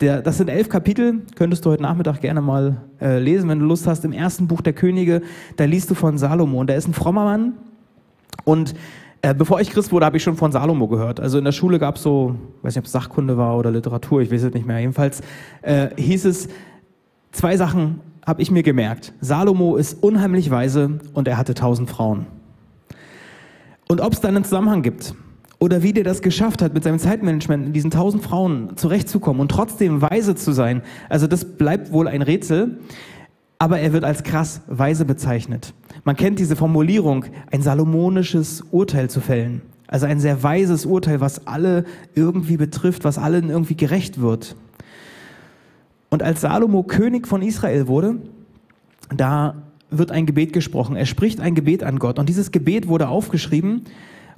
Der, 0.00 0.22
das 0.22 0.38
sind 0.38 0.48
elf 0.48 0.68
Kapitel, 0.68 1.22
könntest 1.36 1.64
du 1.64 1.70
heute 1.70 1.82
Nachmittag 1.82 2.20
gerne 2.20 2.40
mal 2.40 2.78
äh, 3.00 3.18
lesen, 3.18 3.48
wenn 3.48 3.60
du 3.60 3.66
Lust 3.66 3.86
hast. 3.86 4.04
Im 4.04 4.12
ersten 4.12 4.48
Buch 4.48 4.60
der 4.60 4.72
Könige, 4.72 5.22
da 5.56 5.64
liest 5.64 5.90
du 5.90 5.94
von 5.94 6.18
Salomo. 6.18 6.60
Und 6.60 6.66
der 6.68 6.76
ist 6.76 6.88
ein 6.88 6.94
frommer 6.94 7.24
Mann. 7.24 7.52
Und 8.44 8.74
äh, 9.22 9.34
bevor 9.34 9.60
ich 9.60 9.70
Christ 9.70 9.92
wurde, 9.92 10.04
habe 10.04 10.16
ich 10.16 10.22
schon 10.22 10.36
von 10.36 10.52
Salomo 10.52 10.88
gehört. 10.88 11.20
Also 11.20 11.38
in 11.38 11.44
der 11.44 11.52
Schule 11.52 11.78
gab 11.78 11.96
es 11.96 12.02
so, 12.02 12.34
weiß 12.62 12.74
nicht, 12.74 12.82
ob 12.82 12.86
es 12.86 12.92
Sachkunde 12.92 13.36
war 13.38 13.56
oder 13.56 13.70
Literatur, 13.70 14.20
ich 14.20 14.30
weiß 14.30 14.42
es 14.42 14.54
nicht 14.54 14.66
mehr. 14.66 14.80
Jedenfalls 14.80 15.22
äh, 15.62 15.88
hieß 15.96 16.24
es, 16.26 16.48
zwei 17.32 17.56
Sachen 17.56 18.00
habe 18.26 18.42
ich 18.42 18.50
mir 18.50 18.62
gemerkt. 18.62 19.12
Salomo 19.20 19.76
ist 19.76 20.02
unheimlich 20.02 20.50
weise 20.50 20.98
und 21.12 21.28
er 21.28 21.38
hatte 21.38 21.54
tausend 21.54 21.88
Frauen. 21.88 22.26
Und 23.88 24.00
ob 24.00 24.12
es 24.12 24.20
da 24.20 24.28
einen 24.28 24.44
Zusammenhang 24.44 24.82
gibt, 24.82 25.14
oder 25.64 25.82
wie 25.82 25.94
der 25.94 26.04
das 26.04 26.20
geschafft 26.20 26.60
hat, 26.60 26.74
mit 26.74 26.84
seinem 26.84 26.98
Zeitmanagement 26.98 27.64
in 27.68 27.72
diesen 27.72 27.90
tausend 27.90 28.22
Frauen 28.22 28.76
zurechtzukommen 28.76 29.40
und 29.40 29.50
trotzdem 29.50 30.02
weise 30.02 30.34
zu 30.34 30.52
sein. 30.52 30.82
Also 31.08 31.26
das 31.26 31.56
bleibt 31.56 31.90
wohl 31.90 32.06
ein 32.06 32.20
Rätsel, 32.20 32.80
aber 33.58 33.78
er 33.80 33.94
wird 33.94 34.04
als 34.04 34.24
krass 34.24 34.60
weise 34.66 35.06
bezeichnet. 35.06 35.72
Man 36.04 36.16
kennt 36.16 36.38
diese 36.38 36.54
Formulierung, 36.54 37.24
ein 37.50 37.62
salomonisches 37.62 38.62
Urteil 38.72 39.08
zu 39.08 39.22
fällen. 39.22 39.62
Also 39.86 40.04
ein 40.04 40.20
sehr 40.20 40.42
weises 40.42 40.84
Urteil, 40.84 41.22
was 41.22 41.46
alle 41.46 41.86
irgendwie 42.14 42.58
betrifft, 42.58 43.04
was 43.04 43.16
allen 43.16 43.48
irgendwie 43.48 43.76
gerecht 43.76 44.20
wird. 44.20 44.56
Und 46.10 46.22
als 46.22 46.42
Salomo 46.42 46.82
König 46.82 47.26
von 47.26 47.40
Israel 47.40 47.88
wurde, 47.88 48.16
da 49.16 49.54
wird 49.88 50.10
ein 50.10 50.26
Gebet 50.26 50.52
gesprochen. 50.52 50.94
Er 50.94 51.06
spricht 51.06 51.40
ein 51.40 51.54
Gebet 51.54 51.82
an 51.84 51.98
Gott. 51.98 52.18
Und 52.18 52.28
dieses 52.28 52.52
Gebet 52.52 52.86
wurde 52.86 53.08
aufgeschrieben 53.08 53.86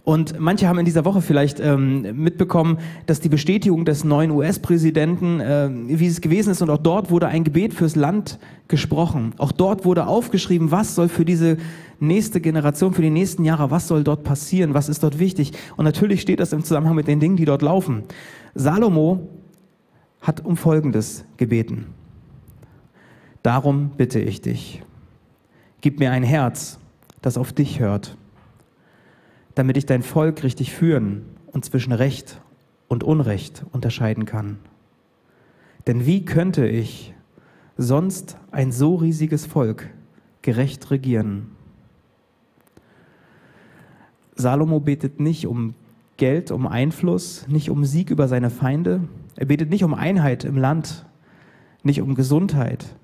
Und 0.06 0.38
manche 0.38 0.68
haben 0.68 0.78
in 0.78 0.84
dieser 0.84 1.04
Woche 1.04 1.20
vielleicht 1.20 1.58
ähm, 1.58 2.02
mitbekommen, 2.22 2.78
dass 3.06 3.18
die 3.18 3.28
Bestätigung 3.28 3.84
des 3.84 4.04
neuen 4.04 4.30
US-Präsidenten, 4.30 5.40
äh, 5.40 5.68
wie 5.68 6.06
es 6.06 6.20
gewesen 6.20 6.50
ist, 6.50 6.62
und 6.62 6.70
auch 6.70 6.78
dort 6.78 7.10
wurde 7.10 7.26
ein 7.26 7.42
Gebet 7.42 7.74
fürs 7.74 7.96
Land 7.96 8.38
gesprochen. 8.68 9.34
Auch 9.36 9.50
dort 9.50 9.84
wurde 9.84 10.06
aufgeschrieben, 10.06 10.70
was 10.70 10.94
soll 10.94 11.08
für 11.08 11.24
diese 11.24 11.56
nächste 11.98 12.40
Generation, 12.40 12.94
für 12.94 13.02
die 13.02 13.10
nächsten 13.10 13.44
Jahre, 13.44 13.72
was 13.72 13.88
soll 13.88 14.04
dort 14.04 14.22
passieren, 14.22 14.74
was 14.74 14.88
ist 14.88 15.02
dort 15.02 15.18
wichtig. 15.18 15.50
Und 15.76 15.86
natürlich 15.86 16.20
steht 16.20 16.38
das 16.38 16.52
im 16.52 16.62
Zusammenhang 16.62 16.94
mit 16.94 17.08
den 17.08 17.18
Dingen, 17.18 17.36
die 17.36 17.44
dort 17.44 17.62
laufen. 17.62 18.04
Salomo 18.54 19.26
hat 20.20 20.44
um 20.44 20.56
Folgendes 20.56 21.24
gebeten. 21.36 21.86
Darum 23.42 23.90
bitte 23.96 24.20
ich 24.20 24.40
dich, 24.40 24.84
gib 25.80 25.98
mir 25.98 26.12
ein 26.12 26.22
Herz, 26.22 26.78
das 27.22 27.36
auf 27.36 27.52
dich 27.52 27.80
hört 27.80 28.16
damit 29.56 29.76
ich 29.78 29.86
dein 29.86 30.02
Volk 30.02 30.44
richtig 30.44 30.72
führen 30.72 31.22
und 31.46 31.64
zwischen 31.64 31.92
Recht 31.92 32.40
und 32.88 33.02
Unrecht 33.02 33.64
unterscheiden 33.72 34.26
kann. 34.26 34.58
Denn 35.86 36.04
wie 36.04 36.24
könnte 36.24 36.68
ich 36.68 37.14
sonst 37.76 38.36
ein 38.50 38.70
so 38.70 38.96
riesiges 38.96 39.46
Volk 39.46 39.88
gerecht 40.42 40.90
regieren? 40.90 41.52
Salomo 44.34 44.78
betet 44.78 45.20
nicht 45.20 45.46
um 45.46 45.74
Geld, 46.18 46.50
um 46.50 46.66
Einfluss, 46.66 47.48
nicht 47.48 47.70
um 47.70 47.86
Sieg 47.86 48.10
über 48.10 48.28
seine 48.28 48.50
Feinde. 48.50 49.08
Er 49.36 49.46
betet 49.46 49.70
nicht 49.70 49.84
um 49.84 49.94
Einheit 49.94 50.44
im 50.44 50.58
Land, 50.58 51.06
nicht 51.82 52.02
um 52.02 52.14
Gesundheit, 52.14 52.94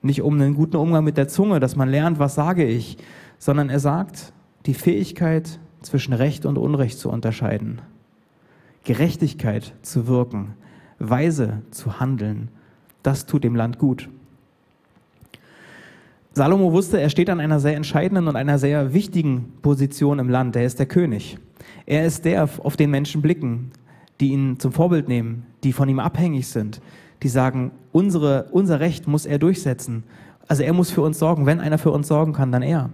nicht 0.00 0.22
um 0.22 0.34
einen 0.34 0.54
guten 0.54 0.76
Umgang 0.76 1.04
mit 1.04 1.16
der 1.16 1.28
Zunge, 1.28 1.60
dass 1.60 1.76
man 1.76 1.88
lernt, 1.88 2.18
was 2.18 2.34
sage 2.34 2.64
ich, 2.64 2.98
sondern 3.38 3.70
er 3.70 3.78
sagt, 3.78 4.32
die 4.66 4.74
Fähigkeit, 4.74 5.60
zwischen 5.82 6.12
Recht 6.12 6.46
und 6.46 6.58
Unrecht 6.58 6.98
zu 6.98 7.10
unterscheiden, 7.10 7.80
Gerechtigkeit 8.84 9.74
zu 9.82 10.06
wirken, 10.06 10.54
weise 10.98 11.62
zu 11.70 12.00
handeln. 12.00 12.48
Das 13.02 13.26
tut 13.26 13.44
dem 13.44 13.56
Land 13.56 13.78
gut. 13.78 14.08
Salomo 16.34 16.72
wusste, 16.72 16.98
er 16.98 17.10
steht 17.10 17.28
an 17.28 17.40
einer 17.40 17.60
sehr 17.60 17.76
entscheidenden 17.76 18.26
und 18.26 18.36
einer 18.36 18.58
sehr 18.58 18.94
wichtigen 18.94 19.52
Position 19.60 20.18
im 20.18 20.30
Land. 20.30 20.56
Er 20.56 20.64
ist 20.64 20.78
der 20.78 20.86
König. 20.86 21.38
Er 21.84 22.06
ist 22.06 22.24
der, 22.24 22.48
auf 22.62 22.76
den 22.76 22.90
Menschen 22.90 23.20
blicken, 23.20 23.70
die 24.20 24.32
ihn 24.32 24.58
zum 24.58 24.72
Vorbild 24.72 25.08
nehmen, 25.08 25.46
die 25.62 25.72
von 25.72 25.88
ihm 25.88 25.98
abhängig 25.98 26.48
sind, 26.48 26.80
die 27.22 27.28
sagen, 27.28 27.72
unsere, 27.92 28.48
unser 28.50 28.80
Recht 28.80 29.06
muss 29.06 29.26
er 29.26 29.38
durchsetzen. 29.38 30.04
Also 30.48 30.62
er 30.62 30.72
muss 30.72 30.90
für 30.90 31.02
uns 31.02 31.18
sorgen. 31.18 31.44
Wenn 31.44 31.60
einer 31.60 31.78
für 31.78 31.90
uns 31.90 32.08
sorgen 32.08 32.32
kann, 32.32 32.50
dann 32.50 32.62
er. 32.62 32.90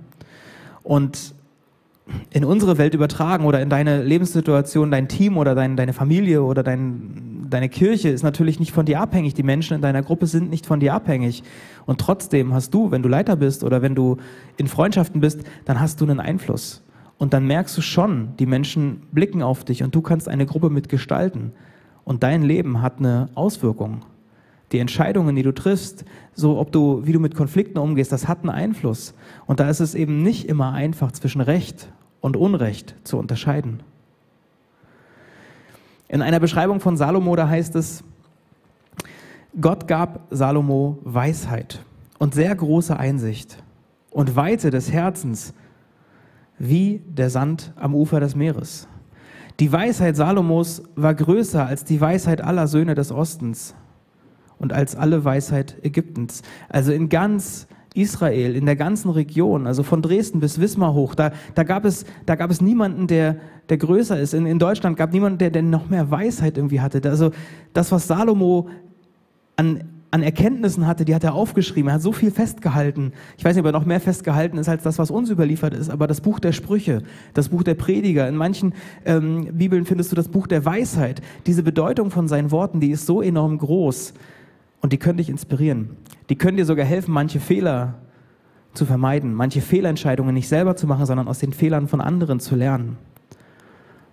Und 0.83 1.35
in 2.31 2.45
unsere 2.45 2.79
Welt 2.79 2.95
übertragen 2.95 3.45
oder 3.45 3.61
in 3.61 3.69
deine 3.69 4.03
Lebenssituation, 4.03 4.91
dein 4.91 5.09
Team 5.09 5.37
oder 5.37 5.55
dein, 5.55 5.77
deine 5.77 5.93
Familie 5.93 6.43
oder 6.43 6.63
dein, 6.63 7.47
deine 7.49 7.69
Kirche 7.69 8.09
ist 8.09 8.23
natürlich 8.23 8.61
nicht 8.61 8.73
von 8.73 8.87
dir 8.87 9.01
abhängig. 9.01 9.35
Die 9.35 9.43
Menschen 9.43 9.75
in 9.75 9.81
deiner 9.81 10.03
Gruppe 10.03 10.27
sind 10.27 10.51
nicht 10.51 10.67
von 10.67 10.81
dir 10.81 10.95
abhängig. 10.95 11.43
Und 11.87 12.01
trotzdem 12.01 12.53
hast 12.53 12.73
du, 12.75 12.91
wenn 12.91 13.03
du 13.03 13.09
Leiter 13.09 13.37
bist 13.37 13.65
oder 13.65 13.83
wenn 13.83 13.95
du 13.95 14.17
in 14.57 14.67
Freundschaften 14.67 15.21
bist, 15.21 15.41
dann 15.65 15.81
hast 15.81 16.01
du 16.01 16.05
einen 16.05 16.21
Einfluss. 16.21 16.83
Und 17.19 17.33
dann 17.33 17.47
merkst 17.47 17.77
du 17.77 17.83
schon, 17.83 18.37
die 18.39 18.47
Menschen 18.47 19.03
blicken 19.13 19.43
auf 19.43 19.65
dich 19.65 19.83
und 19.83 19.95
du 19.95 20.03
kannst 20.03 20.29
eine 20.29 20.47
Gruppe 20.47 20.71
mitgestalten. 20.71 21.53
Und 22.05 22.23
dein 22.23 22.43
Leben 22.43 22.81
hat 22.81 22.99
eine 22.99 23.29
Auswirkung. 23.35 24.03
Die 24.73 24.79
Entscheidungen, 24.79 25.35
die 25.35 25.43
du 25.43 25.53
triffst, 25.53 26.05
so 26.35 26.59
ob 26.59 26.73
du, 26.73 27.03
wie 27.05 27.13
du 27.13 27.21
mit 27.21 27.35
Konflikten 27.35 27.79
umgehst, 27.79 28.13
das 28.13 28.29
hat 28.29 28.41
einen 28.41 28.51
Einfluss. 28.51 29.15
Und 29.47 29.61
da 29.61 29.69
ist 29.69 29.81
es 29.81 29.95
eben 29.95 30.23
nicht 30.23 30.49
immer 30.49 30.73
einfach 30.73 31.11
zwischen 31.13 31.41
Recht 31.41 31.91
und 32.21 32.37
Unrecht 32.37 32.95
zu 33.05 33.19
unterscheiden. 33.19 33.83
In 36.09 36.23
einer 36.23 36.41
Beschreibung 36.41 36.81
von 36.81 36.97
Salomo, 36.97 37.37
da 37.37 37.49
heißt 37.49 37.77
es, 37.77 38.03
Gott 39.61 39.89
gab 39.89 40.27
Salomo 40.31 40.99
Weisheit 41.03 41.85
und 42.19 42.35
sehr 42.35 42.55
große 42.55 42.97
Einsicht 42.97 43.63
und 44.11 44.37
Weite 44.37 44.71
des 44.71 44.93
Herzens 44.93 45.55
wie 46.59 47.03
der 47.07 47.31
Sand 47.31 47.73
am 47.77 47.95
Ufer 47.95 48.21
des 48.21 48.35
Meeres. 48.35 48.89
Die 49.61 49.73
Weisheit 49.73 50.17
Salomos 50.17 50.83
war 50.95 51.15
größer 51.15 51.67
als 51.67 51.85
die 51.85 52.01
Weisheit 52.01 52.41
aller 52.41 52.69
Söhne 52.69 52.95
des 52.95 53.11
Ostens 53.11 53.75
und 54.59 54.73
als 54.73 54.95
alle 54.95 55.25
Weisheit 55.25 55.77
Ägyptens. 55.83 56.43
Also 56.69 56.93
in 56.93 57.09
ganz 57.09 57.67
Israel, 58.01 58.57
in 58.57 58.67
der 58.67 58.77
ganzen 58.77 59.11
Region, 59.11 59.67
also 59.67 59.83
von 59.83 60.03
Dresden 60.03 60.41
bis 60.41 60.61
Wismar 60.61 60.95
hoch, 60.95 61.15
da, 61.15 61.33
da, 61.55 61.63
gab, 61.63 61.85
es, 61.85 62.05
da 62.27 62.35
gab 62.35 62.51
es 62.51 62.61
niemanden, 62.61 63.07
der, 63.07 63.37
der 63.69 63.77
größer 63.77 64.19
ist. 64.19 64.35
In, 64.35 64.47
in 64.47 64.59
Deutschland 64.59 64.97
gab 64.97 65.11
es 65.11 65.15
niemanden, 65.15 65.39
der, 65.39 65.51
der 65.51 65.63
noch 65.63 65.89
mehr 65.89 66.11
Weisheit 66.11 66.57
irgendwie 66.57 66.81
hatte. 66.81 67.01
Also 67.09 67.33
das, 67.73 67.93
was 67.93 68.07
Salomo 68.07 68.69
an, 69.57 69.85
an 70.11 70.23
Erkenntnissen 70.23 70.87
hatte, 70.87 71.05
die 71.05 71.15
hat 71.15 71.25
er 71.25 71.35
aufgeschrieben. 71.35 71.91
Er 71.91 71.95
hat 71.95 72.03
so 72.03 72.13
viel 72.13 72.31
festgehalten. 72.31 73.13
Ich 73.37 73.45
weiß 73.45 73.55
nicht, 73.55 73.61
ob 73.61 73.67
er 73.67 73.79
noch 73.79 73.85
mehr 73.85 74.01
festgehalten 74.01 74.57
ist 74.59 74.69
als 74.69 74.83
das, 74.83 74.99
was 74.99 75.11
uns 75.11 75.31
überliefert 75.31 75.75
ist, 75.75 75.91
aber 75.91 76.07
das 76.07 76.21
Buch 76.21 76.39
der 76.39 76.53
Sprüche, 76.53 77.03
das 77.35 77.51
Buch 77.51 77.63
der 77.63 77.75
Prediger. 77.75 78.29
In 78.29 78.37
manchen 78.37 78.73
ähm, 79.05 79.49
Bibeln 79.53 79.85
findest 79.85 80.13
du 80.13 80.17
das 80.17 80.29
Buch 80.29 80.47
der 80.47 80.65
Weisheit. 80.65 81.21
Diese 81.47 81.63
Bedeutung 81.63 82.11
von 82.11 82.29
seinen 82.29 82.51
Worten, 82.51 82.81
die 82.81 82.91
ist 82.91 83.07
so 83.07 83.21
enorm 83.21 83.59
groß. 83.59 84.15
Und 84.81 84.93
die 84.93 84.99
können 84.99 85.19
dich 85.19 85.29
inspirieren. 85.29 85.97
Die 86.29 86.37
können 86.37 86.57
dir 86.57 86.65
sogar 86.65 86.87
helfen, 86.87 87.13
manche 87.13 87.41
Fehler 87.41 87.95
zu 88.75 88.87
vermeiden, 88.87 89.35
manche 89.35 89.61
Fehlentscheidungen 89.61 90.35
nicht 90.35 90.49
selber 90.49 90.77
zu 90.77 90.87
machen, 90.87 91.07
sondern 91.07 91.29
aus 91.29 91.39
den 91.39 91.53
Fehlern 91.53 91.89
von 91.89 92.01
anderen 92.01 92.39
zu 92.39 92.55
lernen. 92.55 92.97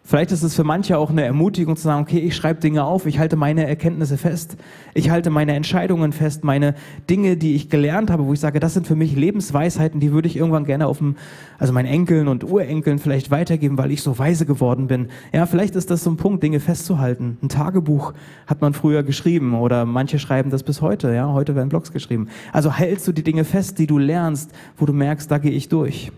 Vielleicht 0.08 0.32
ist 0.32 0.44
es 0.44 0.54
für 0.54 0.64
manche 0.64 1.00
auch 1.00 1.10
eine 1.10 1.24
Ermutigung 1.24 1.76
zu 1.76 1.82
sagen, 1.82 2.04
okay, 2.04 2.20
ich 2.20 2.36
schreibe 2.36 2.60
Dinge 2.60 2.84
auf, 2.84 3.08
ich 3.08 3.18
halte 3.18 3.36
meine 3.36 3.68
Erkenntnisse 3.68 4.20
fest, 4.20 4.56
ich 4.94 5.10
halte 5.10 5.32
meine 5.32 5.56
Entscheidungen 5.56 6.14
fest, 6.14 6.44
meine 6.44 6.76
Dinge, 7.10 7.38
die 7.38 7.56
ich 7.56 7.72
gelernt 7.72 8.12
habe, 8.12 8.28
wo 8.28 8.34
ich 8.34 8.40
sage, 8.40 8.60
das 8.60 8.76
sind 8.76 8.86
für 8.86 8.96
mich 8.96 9.16
Lebensweisheiten, 9.16 10.00
die 10.00 10.12
würde 10.12 10.28
ich 10.28 10.38
irgendwann 10.38 10.66
gerne 10.66 10.86
auf 10.86 11.00
dem, 11.00 11.16
also 11.58 11.74
meinen 11.74 11.88
Enkeln 11.88 12.28
und 12.28 12.44
Urenkeln 12.44 13.00
vielleicht 13.00 13.32
weitergeben, 13.32 13.80
weil 13.80 13.92
ich 13.92 14.04
so 14.04 14.20
weise 14.20 14.46
geworden 14.46 14.86
bin. 14.86 15.08
Ja, 15.34 15.48
vielleicht 15.48 15.76
ist 15.76 15.90
das 15.90 16.04
so 16.04 16.12
ein 16.12 16.18
Punkt, 16.18 16.44
Dinge 16.44 16.60
festzuhalten. 16.60 17.40
Ein 17.42 17.50
Tagebuch 17.50 18.14
hat 18.46 18.62
man 18.62 18.76
früher 18.76 19.02
geschrieben 19.02 19.56
oder 19.56 19.86
manche 19.86 20.20
schreiben 20.20 20.52
das 20.52 20.62
bis 20.62 20.84
heute, 20.84 21.16
ja, 21.16 21.34
heute 21.34 21.56
werden 21.56 21.70
Blogs 21.70 21.92
geschrieben. 21.92 22.28
Also 22.54 22.72
hältst 22.72 23.08
du 23.08 23.12
die 23.12 23.24
Dinge 23.24 23.44
fest, 23.44 23.80
die 23.80 23.88
du 23.88 23.98
lernst, 23.98 24.52
wo 24.78 24.86
du 24.86 24.94
merkst, 24.94 25.32
da 25.32 25.40
gehe 25.40 25.52
ich 25.52 25.68
durch. 25.68 26.12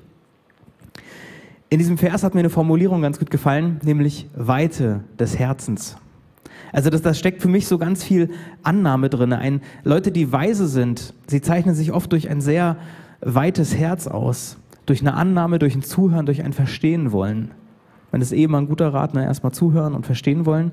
In 1.69 1.79
diesem 1.79 1.97
Vers 1.97 2.23
hat 2.23 2.33
mir 2.33 2.39
eine 2.39 2.49
Formulierung 2.49 3.01
ganz 3.01 3.19
gut 3.19 3.29
gefallen, 3.29 3.81
nämlich 3.83 4.29
Weite 4.33 5.03
des 5.19 5.37
Herzens. 5.37 5.97
Also 6.71 6.89
das, 6.89 7.01
das 7.01 7.19
steckt 7.19 7.41
für 7.41 7.49
mich 7.49 7.67
so 7.67 7.77
ganz 7.77 8.05
viel 8.05 8.29
Annahme 8.63 9.09
drin. 9.09 9.33
Ein, 9.33 9.61
Leute, 9.83 10.13
die 10.13 10.31
weise 10.31 10.67
sind, 10.67 11.13
sie 11.27 11.41
zeichnen 11.41 11.75
sich 11.75 11.91
oft 11.91 12.09
durch 12.13 12.29
ein 12.29 12.39
sehr 12.39 12.77
weites 13.19 13.75
Herz 13.75 14.07
aus. 14.07 14.57
Durch 14.85 15.01
eine 15.01 15.15
Annahme, 15.15 15.59
durch 15.59 15.75
ein 15.75 15.81
Zuhören, 15.81 16.25
durch 16.25 16.41
ein 16.41 16.53
Verstehen 16.53 17.11
wollen. 17.11 17.51
Wenn 18.11 18.21
es 18.21 18.31
eben 18.31 18.55
ein 18.55 18.67
guter 18.67 18.93
Rat, 18.93 19.13
ne, 19.13 19.25
erstmal 19.25 19.51
zuhören 19.51 19.93
und 19.93 20.05
verstehen 20.05 20.45
wollen. 20.45 20.71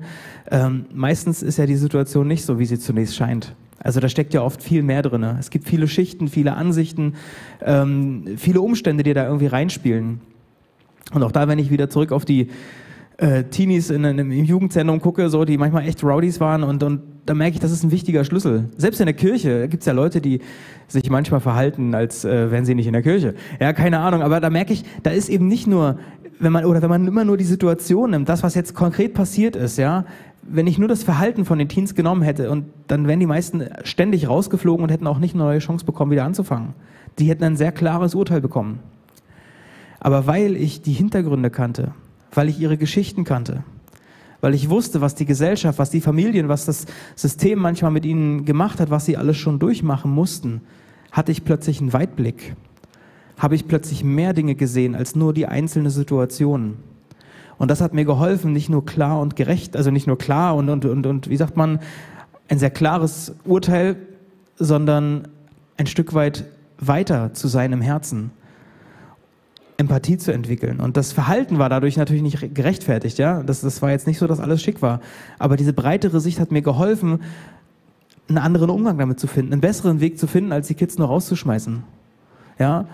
Ähm, 0.49 0.85
meistens 0.93 1.43
ist 1.43 1.57
ja 1.57 1.65
die 1.65 1.75
Situation 1.75 2.25
nicht 2.25 2.45
so, 2.45 2.57
wie 2.57 2.65
sie 2.65 2.79
zunächst 2.79 3.17
scheint. 3.17 3.53
Also 3.79 3.99
da 3.99 4.07
steckt 4.07 4.33
ja 4.33 4.41
oft 4.41 4.63
viel 4.63 4.81
mehr 4.81 5.01
drin. 5.01 5.23
Es 5.23 5.49
gibt 5.49 5.67
viele 5.67 5.89
Schichten, 5.89 6.29
viele 6.29 6.53
Ansichten, 6.53 7.15
ähm, 7.61 8.23
viele 8.37 8.61
Umstände, 8.61 9.03
die 9.03 9.13
da 9.13 9.25
irgendwie 9.25 9.47
reinspielen. 9.47 10.21
Und 11.13 11.23
auch 11.23 11.31
da, 11.31 11.47
wenn 11.47 11.59
ich 11.59 11.69
wieder 11.69 11.89
zurück 11.89 12.11
auf 12.11 12.25
die 12.25 12.49
äh, 13.17 13.43
Teenies 13.45 13.89
in, 13.89 14.03
in, 14.03 14.19
im 14.19 14.31
Jugendzentrum 14.31 14.99
gucke, 14.99 15.29
so, 15.29 15.45
die 15.45 15.57
manchmal 15.57 15.87
echt 15.87 16.03
Rowdies 16.03 16.39
waren 16.39 16.63
und, 16.63 16.83
und 16.83 17.01
da 17.25 17.33
merke 17.33 17.55
ich, 17.55 17.59
das 17.59 17.71
ist 17.71 17.83
ein 17.83 17.91
wichtiger 17.91 18.23
Schlüssel. 18.23 18.69
Selbst 18.77 18.99
in 18.99 19.05
der 19.05 19.15
Kirche 19.15 19.67
gibt 19.67 19.81
es 19.81 19.87
ja 19.87 19.93
Leute, 19.93 20.21
die 20.21 20.41
sich 20.87 21.09
manchmal 21.09 21.39
verhalten, 21.39 21.95
als 21.95 22.25
äh, 22.25 22.51
wären 22.51 22.65
sie 22.65 22.75
nicht 22.75 22.87
in 22.87 22.93
der 22.93 23.01
Kirche. 23.01 23.33
Ja, 23.59 23.73
keine 23.73 23.99
Ahnung, 23.99 24.21
aber 24.21 24.39
da 24.39 24.49
merke 24.49 24.73
ich, 24.73 24.83
da 25.03 25.11
ist 25.11 25.29
eben 25.29 25.47
nicht 25.47 25.65
nur, 25.65 25.97
wenn 26.39 26.51
man, 26.51 26.65
oder 26.65 26.81
wenn 26.81 26.89
man 26.89 27.07
immer 27.07 27.23
nur 27.23 27.37
die 27.37 27.45
Situation 27.45 28.11
nimmt, 28.11 28.29
das, 28.29 28.43
was 28.43 28.53
jetzt 28.53 28.73
konkret 28.73 29.13
passiert 29.13 29.55
ist, 29.55 29.77
ja, 29.77 30.05
wenn 30.43 30.67
ich 30.67 30.77
nur 30.77 30.87
das 30.87 31.03
Verhalten 31.03 31.45
von 31.45 31.57
den 31.57 31.69
Teens 31.69 31.95
genommen 31.95 32.21
hätte 32.21 32.51
und 32.51 32.65
dann 32.87 33.07
wären 33.07 33.19
die 33.19 33.25
meisten 33.25 33.63
ständig 33.83 34.29
rausgeflogen 34.29 34.83
und 34.83 34.91
hätten 34.91 35.07
auch 35.07 35.17
nicht 35.17 35.33
eine 35.33 35.43
neue 35.43 35.59
Chance 35.59 35.85
bekommen, 35.85 36.11
wieder 36.11 36.25
anzufangen. 36.25 36.73
Die 37.17 37.25
hätten 37.25 37.43
ein 37.43 37.55
sehr 37.55 37.71
klares 37.71 38.13
Urteil 38.13 38.41
bekommen. 38.41 38.79
Aber 40.05 40.27
weil 40.27 40.55
ich 40.55 40.83
die 40.83 40.93
Hintergründe 40.93 41.49
kannte, 41.49 41.91
weil 42.31 42.47
ich 42.47 42.59
ihre 42.59 42.77
Geschichten 42.77 43.23
kannte, 43.23 43.63
weil 44.39 44.53
ich 44.53 44.69
wusste, 44.69 45.01
was 45.01 45.15
die 45.15 45.25
Gesellschaft, 45.25 45.79
was 45.79 45.89
die 45.89 45.99
Familien, 45.99 46.47
was 46.47 46.65
das 46.65 46.85
System 47.15 47.57
manchmal 47.57 47.89
mit 47.89 48.05
ihnen 48.05 48.45
gemacht 48.45 48.79
hat, 48.79 48.91
was 48.91 49.05
sie 49.05 49.17
alles 49.17 49.35
schon 49.37 49.57
durchmachen 49.57 50.11
mussten, 50.11 50.61
hatte 51.11 51.31
ich 51.31 51.43
plötzlich 51.43 51.81
einen 51.81 51.91
Weitblick. 51.91 52.55
Habe 53.39 53.55
ich 53.55 53.67
plötzlich 53.67 54.03
mehr 54.03 54.33
Dinge 54.33 54.53
gesehen 54.53 54.93
als 54.93 55.15
nur 55.15 55.33
die 55.33 55.47
einzelne 55.47 55.89
Situation. 55.89 56.75
Und 57.57 57.71
das 57.71 57.81
hat 57.81 57.95
mir 57.95 58.05
geholfen, 58.05 58.53
nicht 58.53 58.69
nur 58.69 58.85
klar 58.85 59.19
und 59.19 59.35
gerecht, 59.35 59.75
also 59.75 59.89
nicht 59.89 60.05
nur 60.05 60.19
klar 60.19 60.55
und, 60.55 60.69
und, 60.69 60.85
und, 60.85 61.07
und 61.07 61.31
wie 61.31 61.37
sagt 61.37 61.57
man, 61.57 61.79
ein 62.47 62.59
sehr 62.59 62.69
klares 62.69 63.33
Urteil, 63.43 63.95
sondern 64.55 65.29
ein 65.77 65.87
Stück 65.87 66.13
weit 66.13 66.45
weiter 66.77 67.33
zu 67.33 67.47
sein 67.47 67.73
im 67.73 67.81
Herzen 67.81 68.29
Empathie 69.77 70.17
zu 70.17 70.31
entwickeln. 70.31 70.79
Und 70.79 70.95
das 70.97 71.11
Verhalten 71.11 71.57
war 71.59 71.69
dadurch 71.69 71.97
natürlich 71.97 72.23
nicht 72.23 72.55
gerechtfertigt, 72.55 73.17
ja. 73.17 73.43
Das, 73.43 73.61
das 73.61 73.81
war 73.81 73.91
jetzt 73.91 74.07
nicht 74.07 74.17
so, 74.17 74.27
dass 74.27 74.39
alles 74.39 74.61
schick 74.61 74.81
war. 74.81 75.01
Aber 75.37 75.57
diese 75.57 75.73
breitere 75.73 76.19
Sicht 76.21 76.39
hat 76.39 76.51
mir 76.51 76.61
geholfen, 76.61 77.19
einen 78.27 78.37
anderen 78.37 78.69
Umgang 78.69 78.97
damit 78.97 79.19
zu 79.19 79.27
finden, 79.27 79.53
einen 79.53 79.61
besseren 79.61 79.99
Weg 79.99 80.17
zu 80.17 80.27
finden, 80.27 80.51
als 80.51 80.67
die 80.67 80.73
Kids 80.75 80.97
nur 80.97 81.07
rauszuschmeißen. 81.07 81.83
Ja, 82.57 82.85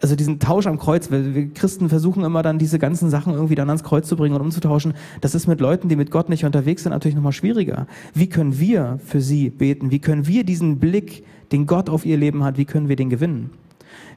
also 0.00 0.16
diesen 0.16 0.40
Tausch 0.40 0.66
am 0.66 0.78
Kreuz, 0.78 1.10
weil 1.12 1.34
wir 1.34 1.54
Christen 1.54 1.88
versuchen 1.88 2.24
immer 2.24 2.42
dann 2.42 2.58
diese 2.58 2.78
ganzen 2.78 3.08
Sachen 3.08 3.34
irgendwie 3.34 3.54
dann 3.54 3.68
ans 3.68 3.84
Kreuz 3.84 4.08
zu 4.08 4.16
bringen 4.16 4.34
und 4.34 4.40
umzutauschen. 4.40 4.94
Das 5.20 5.34
ist 5.34 5.46
mit 5.46 5.60
Leuten, 5.60 5.88
die 5.88 5.96
mit 5.96 6.10
Gott 6.10 6.28
nicht 6.28 6.44
unterwegs 6.44 6.82
sind, 6.82 6.90
natürlich 6.90 7.14
nochmal 7.14 7.32
schwieriger. 7.32 7.86
Wie 8.12 8.28
können 8.28 8.58
wir 8.58 8.98
für 9.04 9.20
sie 9.20 9.50
beten? 9.50 9.92
Wie 9.92 10.00
können 10.00 10.26
wir 10.26 10.42
diesen 10.42 10.78
Blick, 10.78 11.24
den 11.52 11.66
Gott 11.66 11.88
auf 11.88 12.04
ihr 12.04 12.16
Leben 12.16 12.42
hat, 12.42 12.58
wie 12.58 12.64
können 12.64 12.88
wir 12.88 12.96
den 12.96 13.10
gewinnen? 13.10 13.50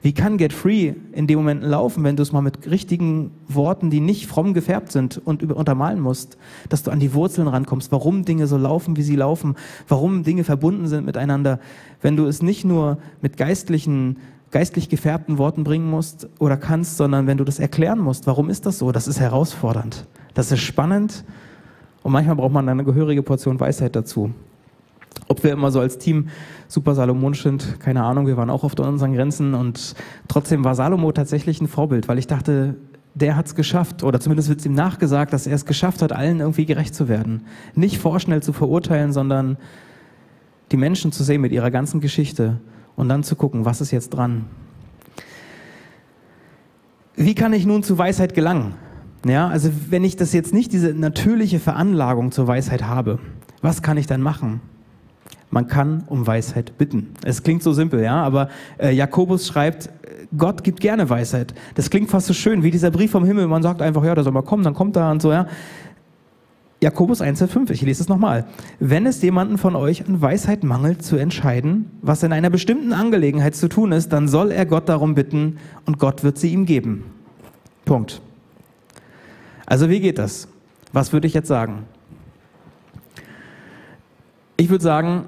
Wie 0.06 0.14
kann 0.14 0.38
Get 0.38 0.54
Free 0.54 0.94
in 1.14 1.26
dem 1.26 1.40
Moment 1.40 1.64
laufen, 1.64 2.04
wenn 2.04 2.16
du 2.16 2.22
es 2.22 2.32
mal 2.32 2.42
mit 2.42 2.70
richtigen 2.70 3.32
Worten, 3.48 3.90
die 3.90 4.00
nicht 4.00 4.28
fromm 4.28 4.54
gefärbt 4.54 4.92
sind 4.92 5.18
und 5.18 5.42
untermalen 5.52 6.00
musst, 6.00 6.38
dass 6.70 6.84
du 6.84 6.92
an 6.92 7.00
die 7.00 7.16
Wurzeln 7.16 7.48
rankommst, 7.48 7.92
warum 7.92 8.24
Dinge 8.24 8.46
so 8.46 8.56
laufen, 8.56 8.98
wie 8.98 9.02
sie 9.02 9.16
laufen, 9.16 9.56
warum 9.88 10.22
Dinge 10.22 10.44
verbunden 10.44 10.86
sind 10.86 11.08
miteinander, 11.08 11.60
wenn 12.04 12.16
du 12.16 12.28
es 12.28 12.44
nicht 12.44 12.66
nur 12.66 13.00
mit 13.24 13.36
geistlichen 13.36 14.18
geistlich 14.52 14.90
gefärbten 14.90 15.40
Worten 15.40 15.64
bringen 15.64 15.90
musst 15.90 16.30
oder 16.38 16.56
kannst, 16.56 16.98
sondern 16.98 17.26
wenn 17.26 17.40
du 17.40 17.44
das 17.44 17.58
erklären 17.58 17.98
musst, 17.98 18.28
warum 18.28 18.52
ist 18.52 18.68
das 18.68 18.78
so? 18.78 18.92
Das 18.92 19.08
ist 19.08 19.20
herausfordernd. 19.20 20.06
Das 20.36 20.52
ist 20.52 20.60
spannend 20.60 21.26
und 22.04 22.12
manchmal 22.12 22.36
braucht 22.36 22.54
man 22.54 22.70
eine 22.70 22.84
gehörige 22.84 23.24
Portion 23.24 23.60
Weisheit 23.60 23.96
dazu. 23.96 24.36
Ob 25.28 25.44
wir 25.44 25.52
immer 25.52 25.72
so 25.72 25.80
als 25.80 25.98
Team 25.98 26.30
super 26.68 26.94
salomonisch 26.94 27.44
sind, 27.44 27.80
keine 27.80 28.04
Ahnung, 28.04 28.28
wir 28.28 28.38
waren 28.38 28.50
auch 28.50 28.64
oft 28.64 28.80
an 28.80 28.90
unseren 28.90 29.14
Grenzen 29.14 29.54
und 29.54 29.96
trotzdem 30.28 30.64
war 30.64 30.76
Salomo 30.76 31.12
tatsächlich 31.12 31.62
ein 31.62 31.68
Vorbild, 31.68 32.08
weil 32.08 32.20
ich 32.20 32.28
dachte, 32.28 32.76
der 33.16 33.38
hat 33.38 33.48
es 33.48 33.56
geschafft, 33.56 34.04
oder 34.04 34.20
zumindest 34.20 34.50
wird 34.50 34.60
es 34.60 34.66
ihm 34.66 34.74
nachgesagt, 34.74 35.34
dass 35.34 35.48
er 35.48 35.56
es 35.56 35.66
geschafft 35.66 36.02
hat, 36.02 36.12
allen 36.12 36.42
irgendwie 36.42 36.66
gerecht 36.66 36.94
zu 36.94 37.08
werden. 37.08 37.46
Nicht 37.74 37.98
vorschnell 37.98 38.44
zu 38.44 38.54
verurteilen, 38.54 39.14
sondern 39.14 39.58
die 40.72 40.78
Menschen 40.78 41.12
zu 41.12 41.24
sehen 41.24 41.42
mit 41.42 41.52
ihrer 41.52 41.72
ganzen 41.72 42.02
Geschichte 42.02 42.60
und 42.96 43.10
dann 43.10 43.24
zu 43.24 43.36
gucken, 43.36 43.66
was 43.66 43.82
ist 43.82 43.92
jetzt 43.92 44.10
dran. 44.10 44.46
Wie 47.16 47.36
kann 47.36 47.54
ich 47.54 47.66
nun 47.66 47.84
zu 47.84 47.98
Weisheit 47.98 48.34
gelangen? 48.34 48.76
Ja, 49.26 49.48
also 49.48 49.70
wenn 49.90 50.04
ich 50.04 50.18
das 50.18 50.34
jetzt 50.34 50.54
nicht 50.54 50.74
diese 50.74 50.94
natürliche 50.94 51.60
Veranlagung 51.60 52.32
zur 52.32 52.48
Weisheit 52.48 52.84
habe, 52.84 53.20
was 53.62 53.82
kann 53.82 53.98
ich 53.98 54.06
dann 54.06 54.22
machen? 54.22 54.60
Man 55.56 55.68
kann 55.68 56.04
um 56.08 56.28
Weisheit 56.28 56.78
bitten. 56.78 57.14
Es 57.24 57.42
klingt 57.42 57.64
so 57.64 57.72
simpel, 57.72 58.04
ja, 58.04 58.22
aber 58.22 58.50
äh, 58.78 58.92
Jakobus 58.92 59.48
schreibt, 59.48 59.90
Gott 60.38 60.66
gibt 60.66 60.82
gerne 60.82 61.10
Weisheit. 61.10 61.54
Das 61.76 61.90
klingt 61.90 62.12
fast 62.12 62.28
so 62.28 62.34
schön 62.34 62.62
wie 62.62 62.72
dieser 62.72 62.92
Brief 62.92 63.12
vom 63.12 63.24
Himmel. 63.24 63.48
Man 63.48 63.64
sagt 63.64 63.82
einfach, 63.82 64.04
ja, 64.04 64.14
der 64.14 64.26
soll 64.26 64.34
mal 64.34 64.42
kommen, 64.42 64.66
dann 64.66 64.74
kommt 64.74 64.98
er 64.98 65.10
und 65.12 65.22
so, 65.22 65.32
ja. 65.32 65.48
Jakobus 66.82 67.22
1, 67.22 67.40
Vers 67.40 67.52
5, 67.52 67.70
ich 67.70 67.84
lese 67.84 68.04
es 68.04 68.10
nochmal. 68.10 68.48
Wenn 68.82 69.06
es 69.06 69.22
jemanden 69.22 69.58
von 69.58 69.78
euch 69.78 70.06
an 70.06 70.22
Weisheit 70.22 70.66
mangelt, 70.66 71.04
zu 71.04 71.16
entscheiden, 71.16 71.90
was 72.02 72.22
in 72.24 72.34
einer 72.34 72.50
bestimmten 72.50 72.92
Angelegenheit 72.92 73.56
zu 73.56 73.70
tun 73.70 73.94
ist, 73.94 74.10
dann 74.12 74.28
soll 74.28 74.52
er 74.52 74.66
Gott 74.66 74.90
darum 74.90 75.16
bitten 75.16 75.58
und 75.86 76.00
Gott 76.00 76.26
wird 76.26 76.38
sie 76.38 76.52
ihm 76.52 76.66
geben. 76.66 77.06
Punkt. 77.86 78.22
Also 79.66 79.90
wie 79.90 80.02
geht 80.02 80.20
das? 80.20 80.50
Was 80.92 81.14
würde 81.14 81.28
ich 81.28 81.34
jetzt 81.34 81.48
sagen? 81.48 81.86
Ich 84.58 84.70
würde 84.70 84.84
sagen, 84.84 85.26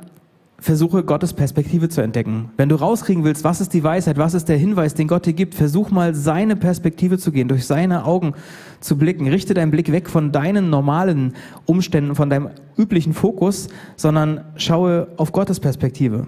versuche 0.60 1.04
Gottes 1.04 1.34
Perspektive 1.34 1.88
zu 1.88 2.02
entdecken. 2.02 2.50
Wenn 2.58 2.70
du 2.70 2.76
rauskriegen 2.76 3.24
willst, 3.24 3.44
was 3.44 3.62
ist 3.62 3.74
die 3.74 3.84
Weisheit, 3.84 4.18
was 4.18 4.34
ist 4.34 4.50
der 4.50 4.58
Hinweis, 4.58 4.96
den 4.96 5.08
Gott 5.08 5.26
dir 5.26 5.34
gibt, 5.34 5.54
versuch 5.54 5.92
mal 5.92 6.16
seine 6.16 6.56
Perspektive 6.56 7.20
zu 7.20 7.32
gehen, 7.32 7.48
durch 7.48 7.66
seine 7.68 8.06
Augen 8.06 8.34
zu 8.80 8.98
blicken. 8.98 9.28
Richte 9.28 9.54
deinen 9.54 9.70
Blick 9.70 9.92
weg 9.92 10.10
von 10.10 10.32
deinen 10.32 10.70
normalen 10.70 11.34
Umständen, 11.66 12.16
von 12.16 12.30
deinem 12.30 12.50
üblichen 12.76 13.14
Fokus, 13.14 13.68
sondern 13.96 14.46
schaue 14.56 15.10
auf 15.18 15.32
Gottes 15.32 15.60
Perspektive. 15.60 16.26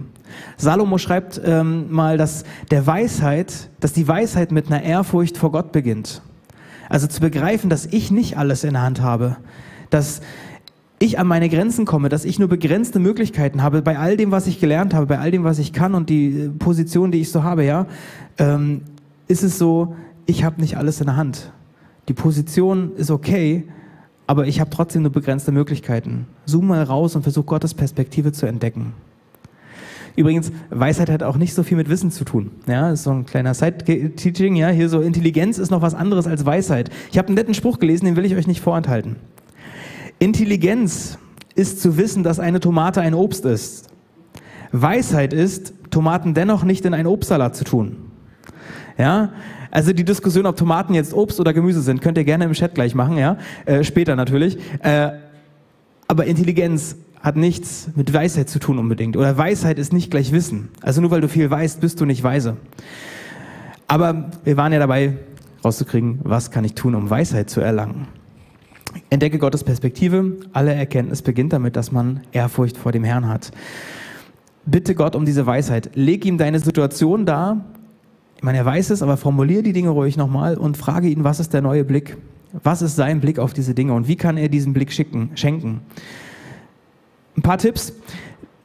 Salomo 0.57 0.99
schreibt 0.99 1.41
ähm, 1.43 1.91
mal, 1.91 2.17
dass 2.17 2.43
der 2.69 2.85
Weisheit, 2.85 3.69
dass 3.79 3.93
die 3.93 4.07
Weisheit 4.07 4.51
mit 4.51 4.67
einer 4.67 4.83
Ehrfurcht 4.83 5.37
vor 5.37 5.51
Gott 5.51 5.71
beginnt. 5.71 6.21
Also 6.87 7.07
zu 7.07 7.19
begreifen, 7.21 7.69
dass 7.69 7.87
ich 7.87 8.11
nicht 8.11 8.37
alles 8.37 8.63
in 8.63 8.73
der 8.73 8.83
Hand 8.83 9.01
habe, 9.01 9.37
dass 9.89 10.21
ich 10.99 11.17
an 11.17 11.27
meine 11.27 11.49
Grenzen 11.49 11.85
komme, 11.85 12.09
dass 12.09 12.25
ich 12.25 12.39
nur 12.39 12.49
begrenzte 12.49 12.99
Möglichkeiten 12.99 13.63
habe 13.63 13.81
bei 13.81 13.97
all 13.97 14.17
dem, 14.17 14.31
was 14.31 14.47
ich 14.47 14.59
gelernt 14.59 14.93
habe, 14.93 15.05
bei 15.05 15.17
all 15.17 15.31
dem, 15.31 15.45
was 15.45 15.57
ich 15.57 15.73
kann 15.73 15.95
und 15.95 16.09
die 16.09 16.27
äh, 16.27 16.49
Position, 16.49 17.12
die 17.12 17.21
ich 17.21 17.31
so 17.31 17.43
habe, 17.43 17.63
ja, 17.63 17.88
ähm, 18.38 18.81
ist 19.27 19.43
es 19.43 19.57
so, 19.57 19.95
ich 20.25 20.43
habe 20.43 20.59
nicht 20.59 20.77
alles 20.77 20.99
in 20.99 21.07
der 21.07 21.15
Hand. 21.15 21.51
Die 22.09 22.13
Position 22.13 22.91
ist 22.97 23.12
okay, 23.12 23.63
aber 24.27 24.45
ich 24.45 24.59
habe 24.59 24.69
trotzdem 24.69 25.03
nur 25.03 25.12
begrenzte 25.12 25.51
Möglichkeiten. 25.51 26.27
Zoom 26.45 26.67
mal 26.67 26.83
raus 26.83 27.15
und 27.15 27.23
versuch 27.23 27.45
Gottes 27.45 27.73
Perspektive 27.73 28.31
zu 28.31 28.45
entdecken. 28.45 28.93
Übrigens, 30.15 30.51
Weisheit 30.69 31.09
hat 31.09 31.23
auch 31.23 31.38
nicht 31.38 31.53
so 31.53 31.63
viel 31.63 31.77
mit 31.77 31.89
Wissen 31.89 32.12
zu 32.12 32.25
tun. 32.25 32.51
Ja, 32.67 32.91
ist 32.91 33.03
so 33.03 33.12
ein 33.12 33.25
kleiner 33.25 33.53
Side-Teaching. 33.53 34.55
Ja, 34.55 34.69
hier 34.69 34.89
so 34.89 35.01
Intelligenz 35.01 35.57
ist 35.57 35.71
noch 35.71 35.81
was 35.81 35.95
anderes 35.95 36.27
als 36.27 36.45
Weisheit. 36.45 36.89
Ich 37.12 37.17
habe 37.17 37.29
einen 37.29 37.35
netten 37.35 37.53
Spruch 37.53 37.79
gelesen, 37.79 38.05
den 38.05 38.15
will 38.17 38.25
ich 38.25 38.35
euch 38.35 38.47
nicht 38.47 38.59
vorenthalten. 38.59 39.15
Intelligenz 40.19 41.17
ist 41.55 41.82
zu 41.82 41.97
wissen, 41.97 42.23
dass 42.23 42.39
eine 42.39 42.60
Tomate 42.60 43.01
ein 43.01 43.13
Obst 43.13 43.45
ist. 43.45 43.89
Weisheit 44.71 45.34
ist, 45.34 45.73
Tomaten 45.89 46.34
dennoch 46.34 46.63
nicht 46.63 46.86
in 46.86 46.93
einen 46.93 47.08
Obstsalat 47.08 47.55
zu 47.55 47.63
tun. 47.63 47.97
Ja, 48.97 49.32
also 49.71 49.93
die 49.93 50.03
Diskussion, 50.03 50.45
ob 50.45 50.58
Tomaten 50.58 50.93
jetzt 50.93 51.13
Obst 51.13 51.39
oder 51.39 51.53
Gemüse 51.53 51.82
sind, 51.82 52.01
könnt 52.01 52.17
ihr 52.17 52.25
gerne 52.25 52.45
im 52.45 52.53
Chat 52.53 52.75
gleich 52.75 52.95
machen, 52.95 53.17
ja, 53.17 53.38
äh, 53.65 53.84
später 53.84 54.15
natürlich. 54.15 54.58
Äh, 54.84 55.12
aber 56.08 56.25
Intelligenz 56.25 56.95
hat 57.21 57.36
nichts 57.36 57.89
mit 57.95 58.13
Weisheit 58.13 58.49
zu 58.49 58.60
tun 58.60 58.79
unbedingt. 58.79 59.15
Oder 59.15 59.38
Weisheit 59.38 59.77
ist 59.77 59.93
nicht 59.93 60.10
gleich 60.12 60.32
Wissen. 60.32 60.69
Also 60.82 61.01
nur 61.01 61.12
weil 61.12 61.21
du 61.21 61.27
viel 61.27 61.49
weißt, 61.49 61.82
bist 61.82 62.01
du 62.01 62.05
nicht 62.05 62.23
weise. 62.23 62.58
Aber 63.88 64.32
wir 64.43 64.58
waren 64.58 64.71
ja 64.71 64.79
dabei, 64.79 65.17
rauszukriegen, 65.63 66.19
was 66.23 66.51
kann 66.51 66.63
ich 66.63 66.75
tun, 66.75 66.95
um 66.95 67.10
Weisheit 67.10 67.49
zu 67.49 67.62
erlangen. 67.62 68.08
Entdecke 69.10 69.39
Gottes 69.39 69.63
Perspektive. 69.63 70.38
Alle 70.54 70.73
Erkenntnis 70.73 71.21
beginnt 71.21 71.54
damit, 71.54 71.75
dass 71.75 71.91
man 71.91 72.21
Ehrfurcht 72.32 72.78
vor 72.78 72.91
dem 72.91 73.04
Herrn 73.04 73.28
hat. 73.28 73.52
Bitte 74.65 74.95
Gott 74.95 75.15
um 75.15 75.25
diese 75.25 75.45
Weisheit. 75.45 75.91
Leg 75.95 76.25
ihm 76.25 76.38
deine 76.38 76.60
Situation 76.60 77.25
dar. 77.25 77.65
Ich 78.38 78.43
meine, 78.43 78.60
er 78.60 78.65
weiß 78.65 78.91
es, 78.91 79.02
aber 79.02 79.17
formulier 79.17 79.63
die 79.63 79.73
Dinge 79.73 79.89
ruhig 79.89 80.15
nochmal 80.15 80.58
und 80.58 80.78
frage 80.78 81.10
ihn, 81.10 81.23
was 81.23 81.39
ist 81.39 81.54
der 81.54 81.62
neue 81.62 81.84
Blick? 81.84 82.17
Was 82.63 82.82
ist 82.82 82.95
sein 82.95 83.19
Blick 83.19 83.38
auf 83.38 83.54
diese 83.54 83.73
Dinge 83.73 83.93
und 83.93 84.08
wie 84.08 84.15
kann 84.15 84.38
er 84.38 84.49
diesen 84.49 84.73
Blick 84.73 84.91
schicken, 84.91 85.32
schenken? 85.36 85.82
Ein 87.38 87.41
paar 87.41 87.58
Tipps 87.58 87.93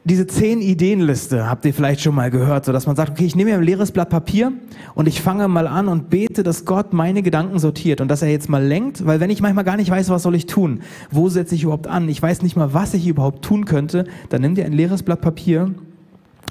diese 0.07 0.27
zehn 0.27 0.61
Ideenliste 0.61 1.49
habt 1.49 1.65
ihr 1.65 1.73
vielleicht 1.73 1.99
schon 1.99 2.13
mal 2.13 2.29
gehört, 2.29 2.65
so 2.65 2.71
dass 2.71 2.85
man 2.85 2.95
sagt, 2.95 3.13
okay, 3.13 3.25
ich 3.25 3.35
nehme 3.35 3.49
mir 3.49 3.57
ein 3.57 3.63
leeres 3.63 3.91
Blatt 3.91 4.09
Papier 4.09 4.53
und 4.93 5.07
ich 5.07 5.19
fange 5.19 5.47
mal 5.47 5.65
an 5.65 5.87
und 5.87 6.11
bete, 6.11 6.43
dass 6.43 6.63
Gott 6.63 6.93
meine 6.93 7.23
Gedanken 7.23 7.57
sortiert 7.57 8.01
und 8.01 8.07
dass 8.07 8.21
er 8.21 8.29
jetzt 8.29 8.47
mal 8.47 8.63
lenkt, 8.63 9.07
weil 9.07 9.19
wenn 9.19 9.31
ich 9.31 9.41
manchmal 9.41 9.63
gar 9.63 9.77
nicht 9.77 9.89
weiß, 9.89 10.09
was 10.09 10.21
soll 10.21 10.35
ich 10.35 10.45
tun, 10.45 10.81
wo 11.09 11.27
setze 11.29 11.55
ich 11.55 11.63
überhaupt 11.63 11.87
an, 11.87 12.07
ich 12.07 12.21
weiß 12.21 12.43
nicht 12.43 12.55
mal, 12.55 12.71
was 12.71 12.93
ich 12.93 13.07
überhaupt 13.07 13.43
tun 13.43 13.65
könnte, 13.65 14.05
dann 14.29 14.41
nimm 14.41 14.53
dir 14.53 14.65
ein 14.65 14.73
leeres 14.73 15.01
Blatt 15.01 15.21
Papier 15.21 15.71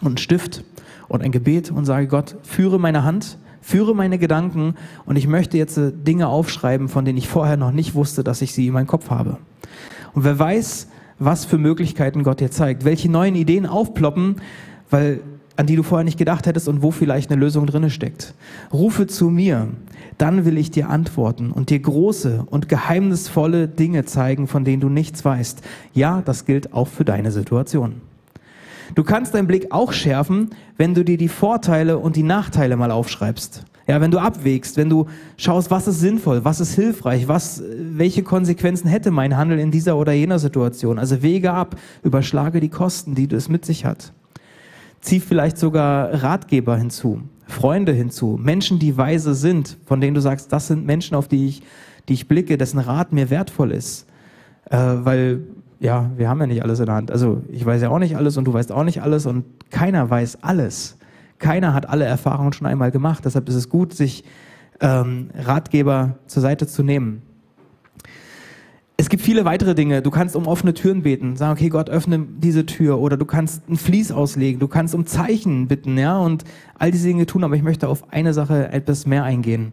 und 0.01 0.07
einen 0.07 0.17
Stift 0.19 0.65
und 1.07 1.23
ein 1.23 1.31
Gebet 1.31 1.71
und 1.71 1.85
sage 1.85 2.09
Gott, 2.09 2.35
führe 2.43 2.81
meine 2.81 3.05
Hand, 3.05 3.39
führe 3.61 3.95
meine 3.95 4.19
Gedanken 4.19 4.75
und 5.07 5.15
ich 5.15 5.29
möchte 5.29 5.59
jetzt 5.59 5.79
äh, 5.79 5.93
Dinge 5.93 6.27
aufschreiben, 6.27 6.89
von 6.89 7.05
denen 7.05 7.19
ich 7.19 7.29
vorher 7.29 7.57
noch 7.57 7.71
nicht 7.71 7.95
wusste, 7.95 8.25
dass 8.25 8.43
ich 8.43 8.53
sie 8.53 8.67
in 8.67 8.73
meinem 8.73 8.89
Kopf 8.89 9.11
habe. 9.11 9.39
Und 10.13 10.25
wer 10.25 10.39
weiß, 10.39 10.89
was 11.19 11.45
für 11.45 11.59
Möglichkeiten 11.59 12.23
Gott 12.23 12.41
dir 12.41 12.51
zeigt, 12.51 12.85
welche 12.85 13.11
neuen 13.11 13.35
Ideen 13.35 13.67
aufploppen, 13.67 14.37
weil 14.91 15.21
an 15.57 15.67
die 15.67 15.77
du 15.77 15.83
vorher 15.83 16.05
nicht 16.05 16.19
gedacht 16.19 16.47
hättest 16.47 16.69
und 16.69 16.83
wo 16.83 16.91
vielleicht 16.91 17.31
eine 17.31 17.41
Lösung 17.41 17.67
drinne 17.67 17.91
steckt. 17.91 18.35
Rufe 18.73 19.07
zu 19.07 19.31
mir, 19.31 19.69
dann 20.19 20.45
will 20.45 20.59
ich 20.59 20.71
dir 20.71 20.89
antworten 20.89 21.53
und 21.53 21.71
dir 21.71 21.79
große 21.79 22.45
und 22.47 22.69
geheimnisvolle 22.69 23.69
Dinge 23.69 24.05
zeigen, 24.05 24.49
von 24.49 24.65
denen 24.65 24.81
du 24.81 24.89
nichts 24.89 25.25
weißt. 25.25 25.63
Ja, 25.93 26.23
das 26.25 26.45
gilt 26.45 26.73
auch 26.73 26.89
für 26.89 27.05
deine 27.05 27.31
Situation. 27.31 28.01
Du 28.95 29.03
kannst 29.03 29.35
deinen 29.35 29.47
Blick 29.47 29.69
auch 29.71 29.93
schärfen, 29.93 30.51
wenn 30.77 30.95
du 30.95 31.05
dir 31.05 31.17
die 31.17 31.29
Vorteile 31.29 31.99
und 31.99 32.17
die 32.17 32.23
Nachteile 32.23 32.77
mal 32.77 32.91
aufschreibst. 32.91 33.65
Ja, 33.87 34.01
wenn 34.01 34.11
du 34.11 34.19
abwägst, 34.19 34.79
wenn 34.79 34.89
du 34.89 35.07
schaust, 35.37 35.71
was 35.71 35.87
ist 35.87 36.01
sinnvoll, 36.01 36.45
was 36.45 36.61
ist 36.61 36.75
hilfreich, 36.75 37.29
was, 37.29 37.63
welche 37.79 38.23
Konsequenzen 38.23 38.89
hätte 38.89 39.11
mein 39.11 39.37
Handel 39.37 39.59
in 39.59 39.71
dieser 39.71 39.99
oder 39.99 40.13
jener 40.13 40.39
Situation. 40.39 40.99
Also 40.99 41.23
wege 41.23 41.53
ab, 41.53 41.77
überschlage 42.03 42.61
die 42.61 42.71
Kosten, 42.71 43.15
die 43.15 43.29
es 43.35 43.49
mit 43.49 43.67
sich 43.67 43.85
hat. 43.85 44.13
Zieh 45.01 45.21
vielleicht 45.21 45.59
sogar 45.59 46.23
Ratgeber 46.23 46.79
hinzu, 46.79 47.21
Freunde 47.47 47.93
hinzu, 47.93 48.39
Menschen, 48.43 48.79
die 48.79 48.97
weise 48.97 49.35
sind, 49.35 49.77
von 49.85 50.01
denen 50.01 50.15
du 50.15 50.21
sagst, 50.23 50.51
das 50.51 50.69
sind 50.69 50.87
Menschen, 50.87 51.15
auf 51.15 51.29
die 51.29 51.47
ich, 51.47 51.63
die 52.09 52.15
ich 52.15 52.27
blicke, 52.27 52.57
dessen 52.57 52.79
Rat 52.79 53.13
mir 53.13 53.29
wertvoll 53.29 53.71
ist. 53.73 54.07
Äh, 54.71 54.79
weil, 54.79 55.43
ja, 55.79 56.11
wir 56.17 56.31
haben 56.31 56.41
ja 56.41 56.47
nicht 56.47 56.63
alles 56.63 56.81
in 56.81 56.87
der 56.87 56.95
Hand. 56.95 57.11
Also 57.11 57.43
ich 57.51 57.67
weiß 57.67 57.83
ja 57.83 57.91
auch 57.91 57.99
nicht 57.99 58.17
alles 58.17 58.39
und 58.39 58.47
du 58.47 58.55
weißt 58.55 58.73
auch 58.73 58.85
nicht 58.85 59.03
alles 59.03 59.27
und 59.27 59.45
keiner 59.71 60.09
weiß 60.09 60.43
alles. 60.43 60.97
Keiner 61.39 61.75
hat 61.75 61.89
alle 61.89 62.05
Erfahrungen 62.05 62.53
schon 62.53 62.67
einmal 62.67 62.91
gemacht. 62.91 63.25
Deshalb 63.25 63.49
ist 63.49 63.55
es 63.55 63.69
gut, 63.69 63.93
sich 63.95 64.25
ähm, 64.81 65.31
Ratgeber 65.35 66.19
zur 66.27 66.43
Seite 66.43 66.67
zu 66.67 66.83
nehmen. 66.83 67.23
Es 68.97 69.09
gibt 69.09 69.23
viele 69.23 69.45
weitere 69.45 69.75
Dinge. 69.75 70.03
Du 70.03 70.11
kannst 70.11 70.37
um 70.37 70.47
offene 70.47 70.73
Türen 70.73 71.03
beten, 71.03 71.37
sagen, 71.37 71.53
okay, 71.53 71.69
Gott, 71.69 71.91
öffne 71.91 72.21
diese 72.21 72.65
Tür. 72.65 73.01
Oder 73.01 73.17
du 73.17 73.25
kannst 73.25 73.69
ein 73.69 73.77
Vlies 73.77 74.13
auslegen, 74.13 74.61
du 74.61 74.69
kannst 74.69 74.95
um 74.95 75.05
Zeichen 75.05 75.67
bitten, 75.67 75.99
ja, 75.99 76.19
und 76.19 76.45
all 76.79 76.93
diese 76.93 77.09
Dinge 77.09 77.27
tun. 77.27 77.43
Aber 77.43 77.57
ich 77.57 77.63
möchte 77.63 77.89
auf 77.89 78.13
eine 78.13 78.33
Sache 78.33 78.69
etwas 78.69 79.05
mehr 79.07 79.25
eingehen. 79.25 79.73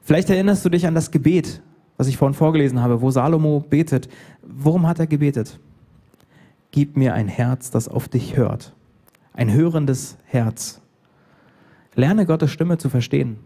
Vielleicht 0.00 0.30
erinnerst 0.30 0.64
du 0.64 0.70
dich 0.70 0.86
an 0.86 0.94
das 0.94 1.10
Gebet, 1.10 1.62
was 1.98 2.06
ich 2.06 2.16
vorhin 2.16 2.34
vorgelesen 2.34 2.80
habe, 2.80 3.02
wo 3.02 3.10
Salomo 3.10 3.60
betet. 3.60 4.08
Worum 4.42 4.86
hat 4.86 5.00
er 5.00 5.06
gebetet? 5.06 5.60
Gib 6.70 6.96
mir 6.96 7.12
ein 7.14 7.28
Herz, 7.28 7.70
das 7.70 7.88
auf 7.88 8.08
dich 8.08 8.36
hört. 8.36 8.74
Ein 9.34 9.52
hörendes 9.52 10.16
Herz. 10.24 10.80
Lerne 11.96 12.26
Gottes 12.26 12.52
Stimme 12.52 12.78
zu 12.78 12.88
verstehen. 12.88 13.38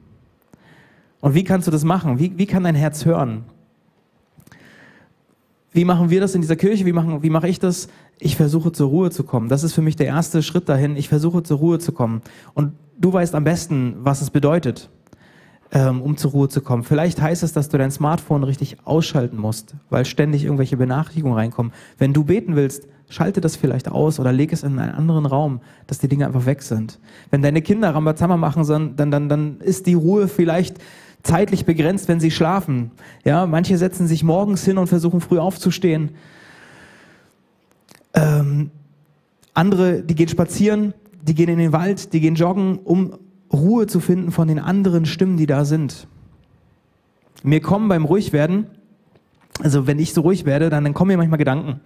Und 1.20 1.34
wie 1.34 1.44
kannst 1.44 1.66
du 1.66 1.70
das 1.70 1.84
machen? 1.84 2.18
Wie, 2.18 2.36
wie 2.36 2.46
kann 2.46 2.64
dein 2.64 2.74
Herz 2.74 3.04
hören? 3.04 3.44
Wie 5.72 5.84
machen 5.84 6.10
wir 6.10 6.20
das 6.20 6.34
in 6.34 6.40
dieser 6.40 6.56
Kirche? 6.56 6.84
Wie, 6.84 6.92
machen, 6.92 7.22
wie 7.22 7.30
mache 7.30 7.48
ich 7.48 7.60
das? 7.60 7.88
Ich 8.18 8.36
versuche 8.36 8.72
zur 8.72 8.88
Ruhe 8.88 9.10
zu 9.10 9.22
kommen. 9.22 9.48
Das 9.48 9.62
ist 9.62 9.72
für 9.72 9.82
mich 9.82 9.96
der 9.96 10.06
erste 10.06 10.42
Schritt 10.42 10.68
dahin. 10.68 10.96
Ich 10.96 11.08
versuche 11.08 11.42
zur 11.42 11.58
Ruhe 11.58 11.78
zu 11.78 11.92
kommen. 11.92 12.22
Und 12.54 12.72
du 12.98 13.12
weißt 13.12 13.34
am 13.36 13.44
besten, 13.44 13.94
was 14.00 14.20
es 14.20 14.30
bedeutet, 14.30 14.90
ähm, 15.70 16.02
um 16.02 16.16
zur 16.16 16.32
Ruhe 16.32 16.48
zu 16.48 16.60
kommen. 16.60 16.82
Vielleicht 16.82 17.22
heißt 17.22 17.44
es, 17.44 17.52
dass 17.52 17.68
du 17.68 17.78
dein 17.78 17.92
Smartphone 17.92 18.42
richtig 18.42 18.78
ausschalten 18.84 19.36
musst, 19.36 19.76
weil 19.90 20.04
ständig 20.04 20.44
irgendwelche 20.44 20.76
Benachrichtigungen 20.76 21.38
reinkommen. 21.38 21.72
Wenn 21.98 22.12
du 22.12 22.24
beten 22.24 22.56
willst, 22.56 22.88
schalte 23.10 23.40
das 23.40 23.56
vielleicht 23.56 23.90
aus 23.90 24.18
oder 24.18 24.32
leg 24.32 24.52
es 24.52 24.62
in 24.62 24.78
einen 24.78 24.94
anderen 24.94 25.26
Raum, 25.26 25.60
dass 25.86 25.98
die 25.98 26.08
Dinge 26.08 26.26
einfach 26.26 26.46
weg 26.46 26.62
sind. 26.62 26.98
Wenn 27.30 27.42
deine 27.42 27.60
Kinder 27.60 27.94
Rambazamba 27.94 28.38
machen, 28.38 28.66
dann, 28.96 29.10
dann, 29.10 29.28
dann 29.28 29.60
ist 29.60 29.86
die 29.86 29.94
Ruhe 29.94 30.28
vielleicht 30.28 30.78
zeitlich 31.22 31.66
begrenzt, 31.66 32.08
wenn 32.08 32.20
sie 32.20 32.30
schlafen. 32.30 32.92
Ja, 33.24 33.46
manche 33.46 33.76
setzen 33.76 34.06
sich 34.06 34.24
morgens 34.24 34.64
hin 34.64 34.78
und 34.78 34.86
versuchen 34.86 35.20
früh 35.20 35.38
aufzustehen. 35.38 36.10
Ähm, 38.14 38.70
andere, 39.52 40.02
die 40.02 40.14
gehen 40.14 40.28
spazieren, 40.28 40.94
die 41.22 41.34
gehen 41.34 41.48
in 41.48 41.58
den 41.58 41.72
Wald, 41.72 42.12
die 42.12 42.20
gehen 42.20 42.36
joggen, 42.36 42.78
um 42.78 43.18
Ruhe 43.52 43.86
zu 43.86 44.00
finden 44.00 44.30
von 44.30 44.48
den 44.48 44.58
anderen 44.58 45.04
Stimmen, 45.04 45.36
die 45.36 45.46
da 45.46 45.64
sind. 45.64 46.06
Mir 47.42 47.60
kommen 47.60 47.88
beim 47.88 48.04
Ruhigwerden, 48.04 48.66
also 49.62 49.86
wenn 49.86 49.98
ich 49.98 50.14
so 50.14 50.22
ruhig 50.22 50.44
werde, 50.44 50.70
dann, 50.70 50.84
dann 50.84 50.94
kommen 50.94 51.08
mir 51.08 51.16
manchmal 51.16 51.38
Gedanken. 51.38 51.80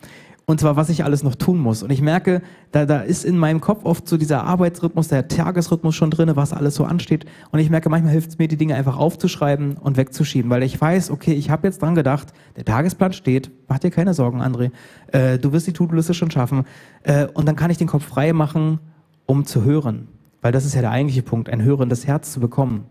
Und 0.46 0.60
zwar, 0.60 0.76
was 0.76 0.90
ich 0.90 1.04
alles 1.04 1.22
noch 1.22 1.36
tun 1.36 1.58
muss. 1.58 1.82
Und 1.82 1.90
ich 1.90 2.02
merke, 2.02 2.42
da, 2.70 2.84
da 2.84 3.00
ist 3.00 3.24
in 3.24 3.38
meinem 3.38 3.62
Kopf 3.62 3.84
oft 3.84 4.06
so 4.06 4.18
dieser 4.18 4.44
Arbeitsrhythmus, 4.44 5.08
der 5.08 5.26
Tagesrhythmus 5.26 5.94
schon 5.94 6.10
drin, 6.10 6.30
was 6.34 6.52
alles 6.52 6.74
so 6.74 6.84
ansteht. 6.84 7.24
Und 7.50 7.60
ich 7.60 7.70
merke, 7.70 7.88
manchmal 7.88 8.12
hilft 8.12 8.30
es 8.30 8.38
mir, 8.38 8.46
die 8.46 8.58
Dinge 8.58 8.74
einfach 8.74 8.98
aufzuschreiben 8.98 9.78
und 9.78 9.96
wegzuschieben, 9.96 10.50
weil 10.50 10.62
ich 10.62 10.78
weiß, 10.78 11.10
okay, 11.10 11.32
ich 11.32 11.48
habe 11.48 11.66
jetzt 11.66 11.80
dran 11.80 11.94
gedacht, 11.94 12.34
der 12.56 12.66
Tagesplan 12.66 13.14
steht, 13.14 13.50
mach 13.68 13.78
dir 13.78 13.90
keine 13.90 14.12
Sorgen, 14.12 14.42
André, 14.42 14.70
äh, 15.12 15.38
du 15.38 15.52
wirst 15.52 15.66
die 15.66 15.72
To-Do-Liste 15.72 16.12
schon 16.12 16.30
schaffen. 16.30 16.64
Äh, 17.04 17.26
und 17.32 17.48
dann 17.48 17.56
kann 17.56 17.70
ich 17.70 17.78
den 17.78 17.88
Kopf 17.88 18.04
frei 18.04 18.34
machen, 18.34 18.80
um 19.24 19.46
zu 19.46 19.64
hören. 19.64 20.08
Weil 20.42 20.52
das 20.52 20.66
ist 20.66 20.74
ja 20.74 20.82
der 20.82 20.90
eigentliche 20.90 21.22
Punkt, 21.22 21.48
ein 21.48 21.62
hörendes 21.62 22.06
Herz 22.06 22.32
zu 22.32 22.40
bekommen. 22.40 22.84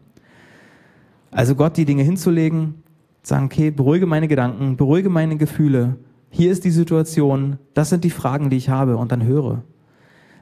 Also 1.29 1.53
Gott 1.53 1.77
die 1.77 1.85
Dinge 1.85 2.01
hinzulegen, 2.01 2.81
sagen, 3.21 3.45
okay, 3.45 3.69
beruhige 3.69 4.07
meine 4.07 4.27
Gedanken, 4.27 4.75
beruhige 4.75 5.09
meine 5.09 5.37
Gefühle, 5.37 5.97
hier 6.35 6.51
ist 6.51 6.65
die 6.65 6.71
Situation, 6.71 7.59
das 7.75 7.89
sind 7.89 8.03
die 8.03 8.09
Fragen, 8.09 8.49
die 8.49 8.57
ich 8.57 8.67
habe 8.67 8.97
und 8.97 9.11
dann 9.11 9.23
höre. 9.23 9.61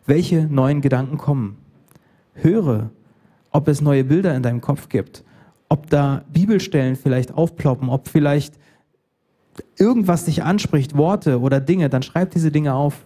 Welche 0.06 0.46
neuen 0.46 0.80
Gedanken 0.80 1.18
kommen? 1.18 1.58
Höre, 2.34 2.92
ob 3.52 3.68
es 3.68 3.82
neue 3.82 4.06
Bilder 4.06 4.34
in 4.34 4.42
deinem 4.42 4.62
Kopf 4.62 4.88
gibt, 4.88 5.26
ob 5.68 5.90
da 5.90 6.24
Bibelstellen 6.32 6.96
vielleicht 6.96 7.34
aufploppen, 7.34 7.90
ob 7.90 8.08
vielleicht 8.08 8.54
irgendwas 9.78 10.24
dich 10.24 10.44
anspricht, 10.44 10.96
Worte 10.96 11.42
oder 11.42 11.60
Dinge, 11.60 11.90
dann 11.90 12.04
schreib 12.04 12.32
diese 12.32 12.52
Dinge 12.52 12.74
auf. 12.74 13.06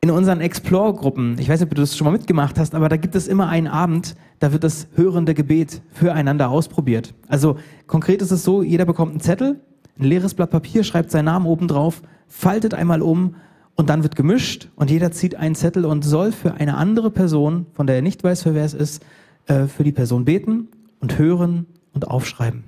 In 0.00 0.12
unseren 0.12 0.40
Explore-Gruppen, 0.40 1.36
ich 1.40 1.48
weiß 1.48 1.58
nicht, 1.58 1.68
ob 1.68 1.74
du 1.74 1.82
das 1.82 1.96
schon 1.96 2.04
mal 2.04 2.12
mitgemacht 2.12 2.60
hast, 2.60 2.76
aber 2.76 2.88
da 2.88 2.96
gibt 2.96 3.16
es 3.16 3.26
immer 3.26 3.48
einen 3.48 3.66
Abend, 3.66 4.14
da 4.38 4.52
wird 4.52 4.62
das 4.62 4.86
hörende 4.94 5.34
Gebet 5.34 5.82
füreinander 5.92 6.48
ausprobiert. 6.48 7.12
Also 7.26 7.58
konkret 7.88 8.22
ist 8.22 8.30
es 8.30 8.44
so, 8.44 8.62
jeder 8.62 8.84
bekommt 8.84 9.10
einen 9.10 9.20
Zettel 9.20 9.60
ein 9.98 10.04
leeres 10.04 10.34
Blatt 10.34 10.50
Papier, 10.50 10.84
schreibt 10.84 11.10
seinen 11.10 11.26
Namen 11.26 11.46
oben 11.46 11.68
drauf, 11.68 12.02
faltet 12.28 12.74
einmal 12.74 13.02
um 13.02 13.34
und 13.74 13.90
dann 13.90 14.02
wird 14.02 14.16
gemischt 14.16 14.68
und 14.76 14.90
jeder 14.90 15.12
zieht 15.12 15.34
einen 15.34 15.54
Zettel 15.54 15.84
und 15.84 16.02
soll 16.04 16.32
für 16.32 16.54
eine 16.54 16.76
andere 16.76 17.10
Person, 17.10 17.66
von 17.74 17.86
der 17.86 17.96
er 17.96 18.02
nicht 18.02 18.22
weiß, 18.22 18.42
für 18.42 18.54
wer 18.54 18.64
es 18.64 18.74
ist, 18.74 19.02
äh, 19.46 19.66
für 19.66 19.84
die 19.84 19.92
Person 19.92 20.24
beten 20.24 20.68
und 21.00 21.18
hören 21.18 21.66
und 21.92 22.08
aufschreiben. 22.08 22.64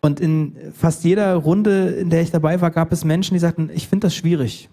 Und 0.00 0.20
in 0.20 0.56
fast 0.74 1.02
jeder 1.04 1.34
Runde, 1.34 1.86
in 1.88 2.10
der 2.10 2.20
ich 2.20 2.30
dabei 2.30 2.60
war, 2.60 2.70
gab 2.70 2.92
es 2.92 3.04
Menschen, 3.04 3.34
die 3.34 3.40
sagten, 3.40 3.70
ich 3.72 3.88
finde 3.88 4.06
das 4.06 4.14
schwierig. 4.14 4.68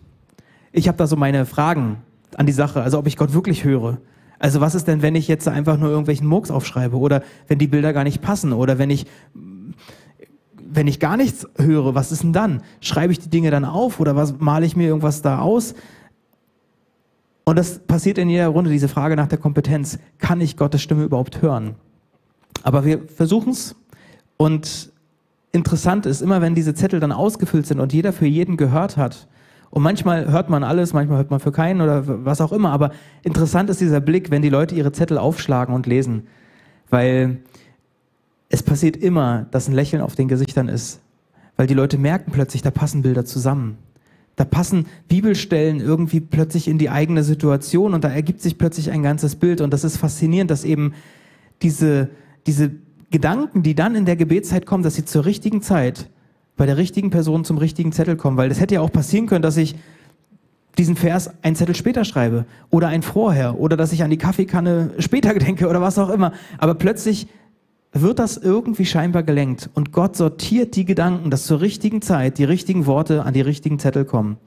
Ich 0.74 0.88
habe 0.88 0.98
da 0.98 1.08
so 1.08 1.16
meine 1.16 1.46
Fragen 1.46 1.98
an 2.36 2.46
die 2.46 2.52
Sache, 2.52 2.82
also 2.82 3.00
ob 3.00 3.08
ich 3.08 3.18
Gott 3.18 3.34
wirklich 3.34 3.64
höre. 3.64 4.00
Also 4.40 4.60
was 4.60 4.76
ist 4.76 4.88
denn, 4.88 5.02
wenn 5.02 5.16
ich 5.16 5.28
jetzt 5.28 5.48
einfach 5.48 5.78
nur 5.78 5.90
irgendwelchen 5.90 6.28
Murks 6.28 6.52
aufschreibe 6.52 6.98
oder 6.98 7.24
wenn 7.48 7.60
die 7.60 7.68
Bilder 7.68 7.94
gar 7.94 8.04
nicht 8.04 8.22
passen 8.22 8.54
oder 8.54 8.78
wenn 8.78 8.90
ich 8.90 9.06
wenn 10.74 10.88
ich 10.88 11.00
gar 11.00 11.18
nichts 11.18 11.48
höre, 11.58 11.96
was 11.96 12.12
ist 12.12 12.24
denn 12.24 12.34
dann? 12.34 12.62
Schreibe 12.80 13.12
ich 13.12 13.20
die 13.20 13.30
Dinge 13.30 13.52
dann 13.52 13.66
auf 13.66 14.00
oder 14.00 14.16
was 14.16 14.40
male 14.40 14.66
ich 14.66 14.76
mir 14.76 14.88
irgendwas 14.88 15.22
da 15.22 15.40
aus? 15.40 15.74
Und 17.44 17.58
das 17.58 17.80
passiert 17.80 18.18
in 18.18 18.30
jeder 18.30 18.48
Runde, 18.48 18.70
diese 18.70 18.88
Frage 18.88 19.16
nach 19.16 19.28
der 19.28 19.38
Kompetenz. 19.38 20.00
Kann 20.20 20.40
ich 20.42 20.58
Gottes 20.58 20.82
Stimme 20.82 21.04
überhaupt 21.04 21.42
hören? 21.42 21.76
Aber 22.64 22.86
wir 22.86 23.08
versuchen 23.08 23.52
es. 23.52 23.76
Und 24.38 24.92
interessant 25.52 26.06
ist 26.06 26.22
immer, 26.22 26.42
wenn 26.42 26.56
diese 26.56 26.74
Zettel 26.74 27.00
dann 27.00 27.12
ausgefüllt 27.12 27.66
sind 27.66 27.80
und 27.80 27.94
jeder 27.94 28.14
für 28.14 28.28
jeden 28.28 28.58
gehört 28.58 28.98
hat. 28.98 29.28
Und 29.70 29.84
manchmal 29.84 30.30
hört 30.32 30.50
man 30.50 30.64
alles, 30.64 30.94
manchmal 30.94 31.18
hört 31.18 31.32
man 31.32 31.40
für 31.40 31.52
keinen 31.52 31.82
oder 31.82 32.04
was 32.26 32.42
auch 32.42 32.52
immer. 32.52 32.72
Aber 32.72 32.92
interessant 33.24 33.70
ist 33.70 33.82
dieser 33.82 34.02
Blick, 34.02 34.30
wenn 34.30 34.42
die 34.42 34.50
Leute 34.50 34.76
ihre 34.76 34.92
Zettel 34.92 35.18
aufschlagen 35.18 35.74
und 35.74 35.88
lesen. 35.88 36.28
Weil 36.90 37.40
es 38.52 38.64
passiert 38.64 38.98
immer, 38.98 39.48
dass 39.52 39.68
ein 39.68 39.74
Lächeln 39.74 40.02
auf 40.02 40.16
den 40.16 40.28
Gesichtern 40.28 40.68
ist, 40.68 41.00
weil 41.56 41.68
die 41.68 41.74
Leute 41.74 41.98
merken 41.98 42.32
plötzlich, 42.32 42.62
da 42.62 42.70
passen 42.70 43.02
Bilder 43.02 43.24
zusammen. 43.24 43.78
Da 44.36 44.44
passen 44.44 44.88
Bibelstellen 45.08 45.80
irgendwie 45.80 46.20
plötzlich 46.20 46.68
in 46.68 46.78
die 46.78 46.90
eigene 46.90 47.24
Situation 47.24 47.94
und 47.94 48.04
da 48.04 48.10
ergibt 48.10 48.42
sich 48.42 48.58
plötzlich 48.58 48.92
ein 48.92 49.04
ganzes 49.04 49.36
Bild. 49.36 49.62
Und 49.62 49.72
das 49.72 49.84
ist 49.84 49.98
faszinierend, 49.98 50.52
dass 50.52 50.64
eben 50.64 50.94
diese, 51.62 52.10
diese 52.46 52.72
Gedanken, 53.10 53.64
die 53.64 53.76
dann 53.76 53.96
in 53.96 54.06
der 54.06 54.16
Gebetszeit 54.16 54.66
kommen, 54.66 54.84
dass 54.84 54.96
sie 54.96 55.06
zur 55.06 55.26
richtigen 55.26 55.62
Zeit 55.62 56.10
bei 56.58 56.66
der 56.66 56.78
richtigen 56.78 57.10
Person 57.10 57.46
zum 57.46 57.58
richtigen 57.58 57.92
Zettel 57.92 58.18
kommen. 58.18 58.38
Weil 58.38 58.50
das 58.50 58.60
hätte 58.60 58.76
ja 58.76 58.82
auch 58.82 58.92
passieren 58.92 59.28
können, 59.28 59.42
dass 59.42 59.58
ich 59.58 59.76
diesen 60.78 60.96
Vers 60.96 61.30
einen 61.42 61.56
Zettel 61.56 61.76
später 61.76 62.06
schreibe 62.06 62.46
oder 62.70 62.88
ein 62.88 63.04
vorher 63.04 63.60
oder 63.60 63.78
dass 63.78 63.92
ich 63.92 64.04
an 64.04 64.10
die 64.10 64.18
Kaffeekanne 64.18 64.92
später 65.00 65.34
denke 65.36 65.68
oder 65.68 65.82
was 65.82 66.00
auch 66.00 66.10
immer. 66.10 66.34
Aber 66.58 66.76
plötzlich 66.76 67.28
wird 67.94 68.20
das 68.20 68.38
irgendwie 68.38 68.86
scheinbar 68.86 69.24
gelenkt 69.24 69.70
und 69.74 69.92
Gott 69.92 70.16
sortiert 70.16 70.76
die 70.76 70.86
Gedanken, 70.86 71.30
dass 71.30 71.46
zur 71.46 71.62
richtigen 71.62 72.02
Zeit 72.02 72.38
die 72.38 72.46
richtigen 72.46 72.86
Worte 72.86 73.24
an 73.24 73.34
die 73.34 73.42
richtigen 73.42 73.80
Zettel 73.80 74.06
kommen. 74.06 74.38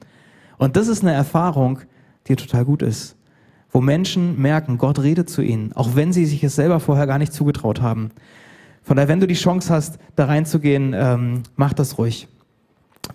Und 0.57 0.75
das 0.77 0.87
ist 0.87 1.03
eine 1.03 1.13
Erfahrung, 1.13 1.79
die 2.27 2.35
total 2.35 2.65
gut 2.65 2.81
ist, 2.81 3.15
wo 3.71 3.81
Menschen 3.81 4.41
merken, 4.41 4.77
Gott 4.77 4.99
redet 4.99 5.29
zu 5.29 5.41
ihnen, 5.41 5.73
auch 5.73 5.95
wenn 5.95 6.11
sie 6.11 6.25
sich 6.25 6.43
es 6.43 6.55
selber 6.55 6.79
vorher 6.79 7.05
gar 7.05 7.19
nicht 7.19 7.33
zugetraut 7.33 7.81
haben. 7.81 8.09
Von 8.81 8.95
daher, 8.95 9.09
wenn 9.09 9.19
du 9.19 9.27
die 9.27 9.35
Chance 9.35 9.73
hast, 9.73 9.99
da 10.15 10.25
reinzugehen, 10.25 10.93
ähm, 10.95 11.43
mach 11.55 11.73
das 11.73 11.97
ruhig. 11.97 12.27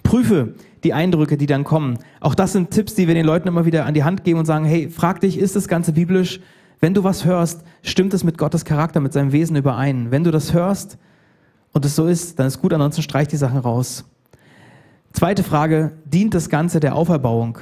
Prüfe 0.02 0.54
die 0.84 0.94
Eindrücke, 0.94 1.36
die 1.36 1.46
dann 1.46 1.64
kommen. 1.64 1.98
Auch 2.20 2.34
das 2.34 2.52
sind 2.52 2.70
Tipps, 2.70 2.94
die 2.94 3.06
wir 3.06 3.14
den 3.14 3.26
Leuten 3.26 3.48
immer 3.48 3.66
wieder 3.66 3.86
an 3.86 3.94
die 3.94 4.04
Hand 4.04 4.24
geben 4.24 4.38
und 4.38 4.46
sagen, 4.46 4.64
hey, 4.64 4.88
frag 4.88 5.20
dich, 5.20 5.38
ist 5.38 5.56
das 5.56 5.68
Ganze 5.68 5.92
biblisch? 5.92 6.40
Wenn 6.80 6.94
du 6.94 7.04
was 7.04 7.26
hörst, 7.26 7.62
stimmt 7.82 8.14
es 8.14 8.24
mit 8.24 8.38
Gottes 8.38 8.64
Charakter, 8.64 9.00
mit 9.00 9.12
seinem 9.12 9.32
Wesen 9.32 9.54
überein. 9.54 10.10
Wenn 10.10 10.24
du 10.24 10.30
das 10.30 10.54
hörst 10.54 10.96
und 11.72 11.84
es 11.84 11.94
so 11.94 12.06
ist, 12.06 12.38
dann 12.38 12.46
ist 12.46 12.62
gut, 12.62 12.72
ansonsten 12.72 13.02
streich 13.02 13.28
die 13.28 13.36
Sachen 13.36 13.58
raus. 13.58 14.06
Zweite 15.12 15.42
Frage, 15.42 15.92
dient 16.06 16.32
das 16.32 16.48
Ganze 16.48 16.80
der 16.80 16.94
Auferbauung? 16.94 17.58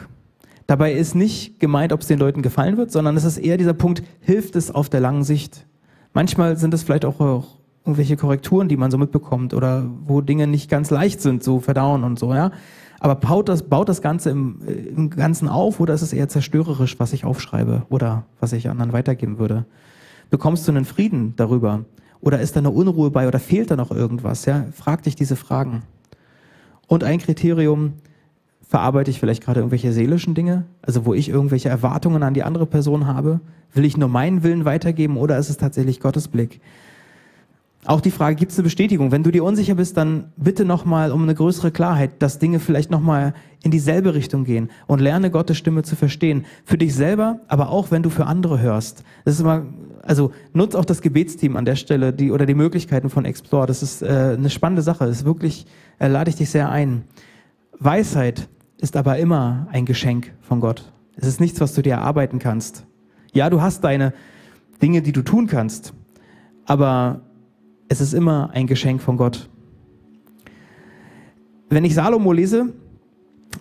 Dabei 0.69 0.93
ist 0.93 1.17
nicht 1.17 1.59
gemeint, 1.59 1.93
ob 1.93 2.03
es 2.03 2.07
den 2.07 2.21
Leuten 2.21 2.43
gefallen 2.43 2.77
wird, 2.77 2.93
sondern 2.93 3.17
es 3.17 3.25
ist 3.25 3.39
eher 3.39 3.57
dieser 3.57 3.75
Punkt, 3.75 4.05
hilft 4.21 4.55
es 4.55 4.71
auf 4.71 4.89
der 4.89 5.01
langen 5.01 5.25
Sicht? 5.25 5.67
Manchmal 6.13 6.57
sind 6.57 6.73
es 6.73 6.85
vielleicht 6.85 7.05
auch 7.05 7.45
irgendwelche 7.85 8.17
Korrekturen, 8.17 8.69
die 8.69 8.77
man 8.77 8.93
so 8.93 8.99
mitbekommt 8.99 9.53
oder 9.53 9.91
wo 10.05 10.21
Dinge 10.21 10.47
nicht 10.47 10.71
ganz 10.71 10.91
leicht 10.91 11.21
sind, 11.21 11.43
so 11.43 11.59
verdauen 11.59 12.05
und 12.05 12.19
so, 12.21 12.35
ja. 12.35 12.53
Aber 13.01 13.15
baut 13.15 13.49
das, 13.49 13.63
baut 13.63 13.89
das 13.89 14.03
Ganze 14.03 14.31
im, 14.31 14.61
äh, 14.67 14.73
im 14.73 15.11
Ganzen 15.11 15.49
auf 15.49 15.81
oder 15.81 15.95
ist 15.95 16.03
es 16.03 16.13
eher 16.13 16.29
zerstörerisch, 16.29 16.99
was 16.99 17.13
ich 17.13 17.25
aufschreibe 17.25 17.87
oder 17.91 18.25
was 18.41 18.53
ich 18.53 18.69
anderen 18.69 18.93
weitergeben 18.93 19.39
würde? 19.39 19.67
Bekommst 20.31 20.67
du 20.67 20.73
einen 20.73 20.85
Frieden 20.85 21.35
darüber? 21.37 21.85
Oder 22.21 22.41
ist 22.41 22.57
da 22.57 22.61
eine 22.61 22.71
Unruhe 22.71 23.11
bei 23.11 23.29
oder 23.29 23.39
fehlt 23.39 23.71
da 23.71 23.77
noch 23.77 23.93
irgendwas? 23.93 24.45
Ja? 24.45 24.67
Frag 24.73 25.05
dich 25.05 25.15
diese 25.15 25.37
Fragen. 25.37 25.83
Und 26.89 27.05
ein 27.05 27.19
Kriterium, 27.19 27.95
Verarbeite 28.69 29.11
ich 29.11 29.19
vielleicht 29.19 29.43
gerade 29.43 29.61
irgendwelche 29.61 29.95
seelischen 29.95 30.35
Dinge? 30.35 30.65
Also 30.83 31.07
wo 31.07 31.15
ich 31.15 31.31
irgendwelche 31.31 31.71
Erwartungen 31.71 32.23
an 32.23 32.35
die 32.35 32.43
andere 32.43 32.67
Person 32.67 33.07
habe? 33.07 33.41
Will 33.73 33.87
ich 33.87 33.97
nur 33.97 34.11
meinen 34.11 34.43
Willen 34.43 34.67
weitergeben 34.67 35.17
oder 35.17 35.39
ist 35.39 35.49
es 35.49 35.57
tatsächlich 35.57 36.01
Gottes 36.01 36.29
Blick? 36.29 36.61
Auch 37.85 38.01
die 38.01 38.11
Frage, 38.11 38.35
gibt 38.37 38.51
es 38.51 38.59
eine 38.59 38.65
Bestätigung? 38.65 39.13
Wenn 39.13 39.23
du 39.23 39.31
dir 39.31 39.45
unsicher 39.45 39.77
bist, 39.77 39.97
dann 39.97 40.33
bitte 40.37 40.65
nochmal 40.65 41.13
um 41.13 41.23
eine 41.23 41.35
größere 41.35 41.71
Klarheit, 41.71 42.21
dass 42.21 42.39
Dinge 42.39 42.59
vielleicht 42.59 42.91
nochmal 42.91 43.35
in 43.63 43.71
dieselbe 43.71 44.15
Richtung 44.15 44.45
gehen 44.45 44.71
und 44.87 45.01
lerne 45.01 45.31
Gottes 45.31 45.59
Stimme 45.59 45.85
zu 45.85 45.95
verstehen. 45.95 46.45
Für 46.65 46.77
dich 46.77 46.95
selber, 46.95 47.41
aber 47.47 47.71
auch 47.71 47.91
wenn 47.91 48.03
du 48.03 48.11
für 48.11 48.27
andere 48.27 48.61
hörst. 48.61 49.05
Das 49.25 49.35
ist 49.35 49.41
immer, 49.41 49.65
also 50.03 50.33
nutz 50.53 50.75
auch 50.75 50.85
das 50.85 51.03
Gebetsteam 51.03 51.57
an 51.57 51.65
der 51.65 51.77
Stelle, 51.77 52.13
die, 52.13 52.33
oder 52.33 52.47
die 52.47 52.55
Möglichkeiten 52.55 53.11
von 53.11 53.25
Explore. 53.25 53.67
Das 53.67 53.83
ist 53.83 54.03
äh, 54.03 54.35
eine 54.37 54.51
spannende 54.51 54.83
Sache. 54.83 55.07
Das 55.07 55.19
ist 55.19 55.25
wirklich, 55.25 55.65
äh, 55.99 56.09
lade 56.09 56.31
ich 56.31 56.37
dich 56.37 56.51
sehr 56.51 56.71
ein. 56.71 57.05
Weisheit 57.79 58.49
ist 58.81 58.97
aber 58.97 59.19
immer 59.19 59.69
ein 59.71 59.87
Geschenk 59.87 60.35
von 60.41 60.61
Gott. 60.61 60.93
Es 61.17 61.29
ist 61.29 61.41
nichts, 61.41 61.61
was 61.61 61.75
du 61.75 61.83
dir 61.83 61.95
erarbeiten 61.95 62.41
kannst. 62.41 62.87
Ja, 63.33 63.51
du 63.51 63.63
hast 63.63 63.85
deine 63.85 64.13
Dinge, 64.83 65.01
die 65.01 65.13
du 65.13 65.23
tun 65.23 65.47
kannst, 65.47 65.93
aber 66.65 67.23
es 67.89 68.01
ist 68.01 68.13
immer 68.13 68.51
ein 68.53 68.67
Geschenk 68.67 69.01
von 69.01 69.17
Gott. 69.17 69.49
Wenn 71.71 71.85
ich 71.85 71.95
Salomo 71.95 72.33
lese, 72.33 72.73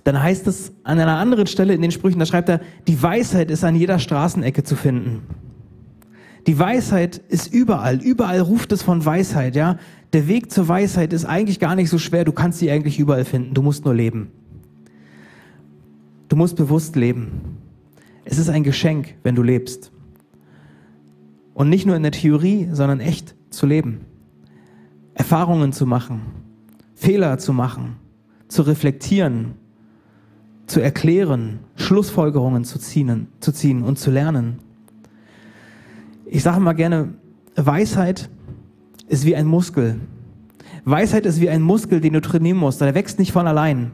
dann 0.03 0.21
heißt 0.21 0.47
es 0.47 0.73
an 0.83 0.99
einer 0.99 1.17
anderen 1.17 1.47
Stelle 1.47 1.73
in 1.73 1.81
den 1.81 1.91
Sprüchen, 1.91 2.19
da 2.19 2.25
schreibt 2.25 2.49
er, 2.49 2.61
die 2.87 3.01
Weisheit 3.01 3.51
ist 3.51 3.63
an 3.63 3.75
jeder 3.75 3.99
Straßenecke 3.99 4.63
zu 4.63 4.75
finden. 4.75 5.23
Die 6.45 6.57
Weisheit 6.57 7.17
ist 7.27 7.53
überall, 7.53 8.01
überall 8.01 8.39
ruft 8.39 8.71
es 8.71 8.81
von 8.81 9.03
Weisheit, 9.05 9.55
ja. 9.55 9.77
Der 10.13 10.29
Weg 10.29 10.49
zur 10.51 10.69
Weisheit 10.69 11.11
ist 11.11 11.25
eigentlich 11.25 11.59
gar 11.59 11.75
nicht 11.75 11.89
so 11.89 11.97
schwer, 11.97 12.23
du 12.23 12.31
kannst 12.31 12.59
sie 12.59 12.71
eigentlich 12.71 12.99
überall 12.99 13.25
finden, 13.25 13.53
du 13.53 13.61
musst 13.61 13.83
nur 13.83 13.93
leben. 13.93 14.31
Du 16.29 16.37
musst 16.37 16.55
bewusst 16.55 16.95
leben. 16.95 17.57
Es 18.23 18.37
ist 18.37 18.49
ein 18.49 18.63
Geschenk, 18.63 19.15
wenn 19.23 19.35
du 19.35 19.43
lebst. 19.43 19.91
Und 21.53 21.69
nicht 21.69 21.85
nur 21.85 21.95
in 21.95 22.03
der 22.03 22.11
Theorie, 22.11 22.69
sondern 22.71 22.99
echt 23.01 23.35
zu 23.49 23.65
leben. 23.65 24.01
Erfahrungen 25.17 25.73
zu 25.73 25.86
machen, 25.86 26.21
Fehler 26.95 27.38
zu 27.38 27.53
machen, 27.53 27.97
zu 28.47 28.62
reflektieren, 28.62 29.53
zu 30.67 30.80
erklären, 30.80 31.60
Schlussfolgerungen 31.75 32.63
zu 32.63 32.80
ziehen, 32.80 33.27
zu 33.39 33.51
ziehen 33.51 33.84
und 33.84 33.99
zu 33.99 34.12
lernen. 34.12 34.60
Ich 36.25 36.43
sage 36.43 36.60
mal 36.60 36.73
gerne, 36.73 37.13
Weisheit 37.56 38.30
ist 39.08 39.25
wie 39.25 39.36
ein 39.36 39.47
Muskel. 39.47 39.99
Weisheit 40.86 41.25
ist 41.25 41.41
wie 41.41 41.49
ein 41.49 41.62
Muskel, 41.62 42.01
den 42.01 42.13
du 42.13 42.21
trainieren 42.21 42.58
musst. 42.58 42.82
Der 42.82 42.95
wächst 42.95 43.19
nicht 43.19 43.32
von 43.32 43.47
allein 43.47 43.91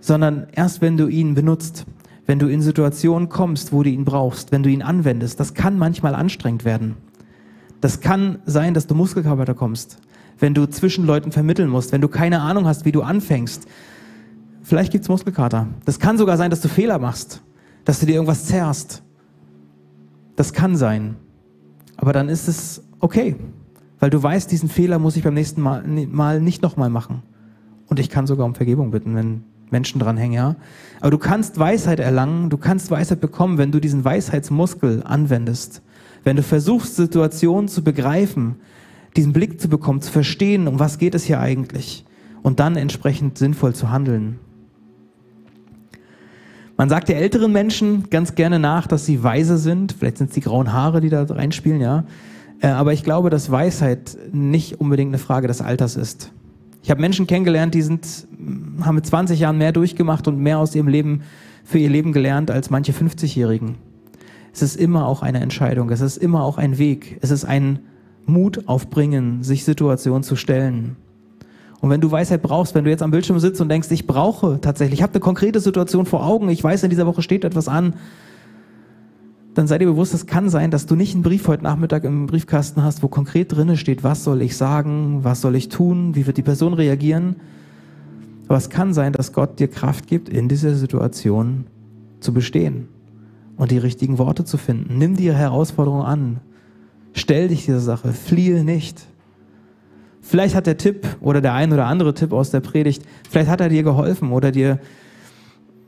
sondern 0.00 0.46
erst 0.52 0.80
wenn 0.80 0.96
du 0.96 1.08
ihn 1.08 1.34
benutzt, 1.34 1.86
wenn 2.26 2.38
du 2.38 2.46
in 2.46 2.62
Situationen 2.62 3.28
kommst, 3.28 3.72
wo 3.72 3.82
du 3.82 3.90
ihn 3.90 4.04
brauchst, 4.04 4.52
wenn 4.52 4.62
du 4.62 4.70
ihn 4.70 4.82
anwendest. 4.82 5.40
Das 5.40 5.54
kann 5.54 5.78
manchmal 5.78 6.14
anstrengend 6.14 6.64
werden. 6.64 6.96
Das 7.80 8.00
kann 8.00 8.38
sein, 8.44 8.74
dass 8.74 8.86
du 8.86 8.94
Muskelkater 8.94 9.44
bekommst, 9.44 9.98
wenn 10.38 10.54
du 10.54 10.66
zwischen 10.66 11.06
Leuten 11.06 11.32
vermitteln 11.32 11.68
musst, 11.68 11.92
wenn 11.92 12.00
du 12.00 12.08
keine 12.08 12.40
Ahnung 12.40 12.66
hast, 12.66 12.84
wie 12.84 12.92
du 12.92 13.02
anfängst. 13.02 13.66
Vielleicht 14.62 14.92
gibt's 14.92 15.08
Muskelkater. 15.08 15.68
Das 15.84 15.98
kann 15.98 16.18
sogar 16.18 16.36
sein, 16.36 16.50
dass 16.50 16.60
du 16.60 16.68
Fehler 16.68 16.98
machst, 16.98 17.42
dass 17.84 18.00
du 18.00 18.06
dir 18.06 18.14
irgendwas 18.14 18.46
zerrst. 18.46 19.02
Das 20.36 20.52
kann 20.52 20.76
sein. 20.76 21.16
Aber 21.96 22.12
dann 22.12 22.28
ist 22.28 22.48
es 22.48 22.82
okay, 23.00 23.36
weil 23.98 24.10
du 24.10 24.22
weißt, 24.22 24.50
diesen 24.50 24.68
Fehler 24.68 24.98
muss 24.98 25.16
ich 25.16 25.24
beim 25.24 25.34
nächsten 25.34 25.60
Mal, 25.60 25.82
mal 25.86 26.40
nicht 26.40 26.62
nochmal 26.62 26.90
machen. 26.90 27.22
Und 27.88 27.98
ich 27.98 28.10
kann 28.10 28.26
sogar 28.26 28.46
um 28.46 28.54
Vergebung 28.54 28.90
bitten, 28.90 29.14
wenn 29.14 29.44
Menschen 29.70 30.00
dranhängen, 30.00 30.34
ja. 30.34 30.56
Aber 31.00 31.10
du 31.10 31.18
kannst 31.18 31.58
Weisheit 31.58 32.00
erlangen, 32.00 32.50
du 32.50 32.56
kannst 32.56 32.90
Weisheit 32.90 33.20
bekommen, 33.20 33.58
wenn 33.58 33.72
du 33.72 33.80
diesen 33.80 34.04
Weisheitsmuskel 34.04 35.02
anwendest. 35.04 35.82
Wenn 36.24 36.36
du 36.36 36.42
versuchst, 36.42 36.96
Situationen 36.96 37.68
zu 37.68 37.82
begreifen, 37.82 38.56
diesen 39.16 39.32
Blick 39.32 39.60
zu 39.60 39.68
bekommen, 39.68 40.00
zu 40.00 40.12
verstehen, 40.12 40.68
um 40.68 40.78
was 40.78 40.98
geht 40.98 41.14
es 41.14 41.24
hier 41.24 41.40
eigentlich 41.40 42.04
und 42.42 42.60
dann 42.60 42.76
entsprechend 42.76 43.38
sinnvoll 43.38 43.74
zu 43.74 43.90
handeln. 43.90 44.38
Man 46.76 46.88
sagt 46.88 47.08
der 47.08 47.18
älteren 47.18 47.50
Menschen 47.50 48.08
ganz 48.08 48.36
gerne 48.36 48.60
nach, 48.60 48.86
dass 48.86 49.04
sie 49.04 49.24
weise 49.24 49.58
sind. 49.58 49.92
Vielleicht 49.98 50.18
sind 50.18 50.28
es 50.28 50.34
die 50.34 50.40
grauen 50.40 50.72
Haare, 50.72 51.00
die 51.00 51.08
da 51.08 51.24
reinspielen, 51.24 51.80
ja. 51.80 52.04
Äh, 52.60 52.68
aber 52.68 52.92
ich 52.92 53.02
glaube, 53.02 53.30
dass 53.30 53.50
Weisheit 53.50 54.16
nicht 54.32 54.80
unbedingt 54.80 55.10
eine 55.10 55.18
Frage 55.18 55.48
des 55.48 55.60
Alters 55.60 55.96
ist. 55.96 56.32
Ich 56.82 56.90
habe 56.90 57.00
Menschen 57.00 57.26
kennengelernt, 57.26 57.74
die 57.74 57.82
sind, 57.82 58.28
haben 58.80 58.94
mit 58.94 59.06
20 59.06 59.40
Jahren 59.40 59.58
mehr 59.58 59.72
durchgemacht 59.72 60.28
und 60.28 60.38
mehr 60.38 60.58
aus 60.58 60.74
ihrem 60.74 60.88
Leben 60.88 61.22
für 61.64 61.78
ihr 61.78 61.90
Leben 61.90 62.12
gelernt 62.12 62.50
als 62.50 62.70
manche 62.70 62.92
50-Jährigen. 62.92 63.74
Es 64.58 64.74
ist 64.74 64.76
immer 64.76 65.06
auch 65.06 65.22
eine 65.22 65.38
Entscheidung, 65.38 65.88
es 65.90 66.00
ist 66.00 66.16
immer 66.16 66.42
auch 66.42 66.58
ein 66.58 66.78
Weg, 66.78 67.18
es 67.20 67.30
ist 67.30 67.44
ein 67.44 67.78
Mut 68.26 68.66
aufbringen, 68.66 69.44
sich 69.44 69.64
Situationen 69.64 70.24
zu 70.24 70.34
stellen. 70.34 70.96
Und 71.80 71.90
wenn 71.90 72.00
du 72.00 72.10
Weisheit 72.10 72.42
brauchst, 72.42 72.74
wenn 72.74 72.82
du 72.82 72.90
jetzt 72.90 73.04
am 73.04 73.12
Bildschirm 73.12 73.38
sitzt 73.38 73.60
und 73.60 73.68
denkst, 73.68 73.88
ich 73.92 74.08
brauche 74.08 74.60
tatsächlich, 74.60 74.98
ich 74.98 75.02
habe 75.04 75.14
eine 75.14 75.20
konkrete 75.20 75.60
Situation 75.60 76.06
vor 76.06 76.26
Augen, 76.26 76.48
ich 76.48 76.62
weiß, 76.62 76.82
in 76.82 76.90
dieser 76.90 77.06
Woche 77.06 77.22
steht 77.22 77.44
etwas 77.44 77.68
an, 77.68 77.94
dann 79.54 79.68
sei 79.68 79.78
dir 79.78 79.86
bewusst, 79.86 80.12
es 80.12 80.26
kann 80.26 80.48
sein, 80.48 80.72
dass 80.72 80.86
du 80.86 80.96
nicht 80.96 81.14
einen 81.14 81.22
Brief 81.22 81.46
heute 81.46 81.62
Nachmittag 81.62 82.02
im 82.02 82.26
Briefkasten 82.26 82.82
hast, 82.82 83.04
wo 83.04 83.08
konkret 83.08 83.54
drinne 83.54 83.76
steht, 83.76 84.02
was 84.02 84.24
soll 84.24 84.42
ich 84.42 84.56
sagen, 84.56 85.20
was 85.22 85.40
soll 85.40 85.54
ich 85.54 85.68
tun, 85.68 86.16
wie 86.16 86.26
wird 86.26 86.36
die 86.36 86.42
Person 86.42 86.74
reagieren. 86.74 87.36
Aber 88.48 88.56
es 88.56 88.70
kann 88.70 88.92
sein, 88.92 89.12
dass 89.12 89.32
Gott 89.32 89.60
dir 89.60 89.68
Kraft 89.68 90.08
gibt, 90.08 90.28
in 90.28 90.48
dieser 90.48 90.74
Situation 90.74 91.66
zu 92.18 92.34
bestehen 92.34 92.88
und 93.58 93.70
die 93.70 93.78
richtigen 93.78 94.16
Worte 94.18 94.44
zu 94.44 94.56
finden. 94.56 94.96
Nimm 94.96 95.16
die 95.16 95.32
Herausforderung 95.32 96.02
an. 96.02 96.40
Stell 97.12 97.48
dich 97.48 97.66
dieser 97.66 97.80
Sache. 97.80 98.12
Fliehe 98.12 98.64
nicht. 98.64 99.06
Vielleicht 100.22 100.54
hat 100.54 100.66
der 100.66 100.76
Tipp 100.76 101.06
oder 101.20 101.40
der 101.40 101.54
ein 101.54 101.72
oder 101.72 101.86
andere 101.86 102.14
Tipp 102.14 102.32
aus 102.32 102.50
der 102.50 102.60
Predigt, 102.60 103.02
vielleicht 103.28 103.48
hat 103.48 103.60
er 103.60 103.68
dir 103.68 103.82
geholfen 103.82 104.30
oder 104.32 104.52
dir 104.52 104.78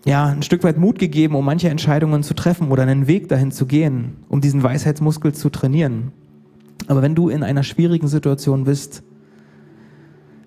ja, 0.07 0.27
ein 0.27 0.43
Stück 0.43 0.65
weit 0.65 0.79
Mut 0.79 0.99
gegeben, 0.99 1.35
um 1.35 1.45
manche 1.45 1.69
Entscheidungen 1.69 2.23
zu 2.23 2.33
treffen 2.33 2.71
oder 2.71 2.85
einen 2.85 3.07
Weg 3.07 3.29
dahin 3.29 3.53
zu 3.53 3.67
gehen, 3.67 4.17
um 4.29 4.41
diesen 4.41 4.63
Weisheitsmuskel 4.63 5.35
zu 5.35 5.51
trainieren. 5.51 6.13
Aber 6.87 7.03
wenn 7.03 7.15
du 7.15 7.29
in 7.29 7.43
einer 7.43 7.63
schwierigen 7.63 8.09
Situation 8.09 8.65
bist, 8.65 9.03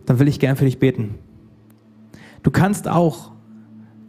dann 0.08 0.20
will 0.20 0.28
ich 0.28 0.40
gern 0.40 0.56
für 0.56 0.66
dich 0.66 0.80
beten. 0.80 1.16
Du 2.42 2.50
kannst 2.50 2.88
auch 2.88 3.32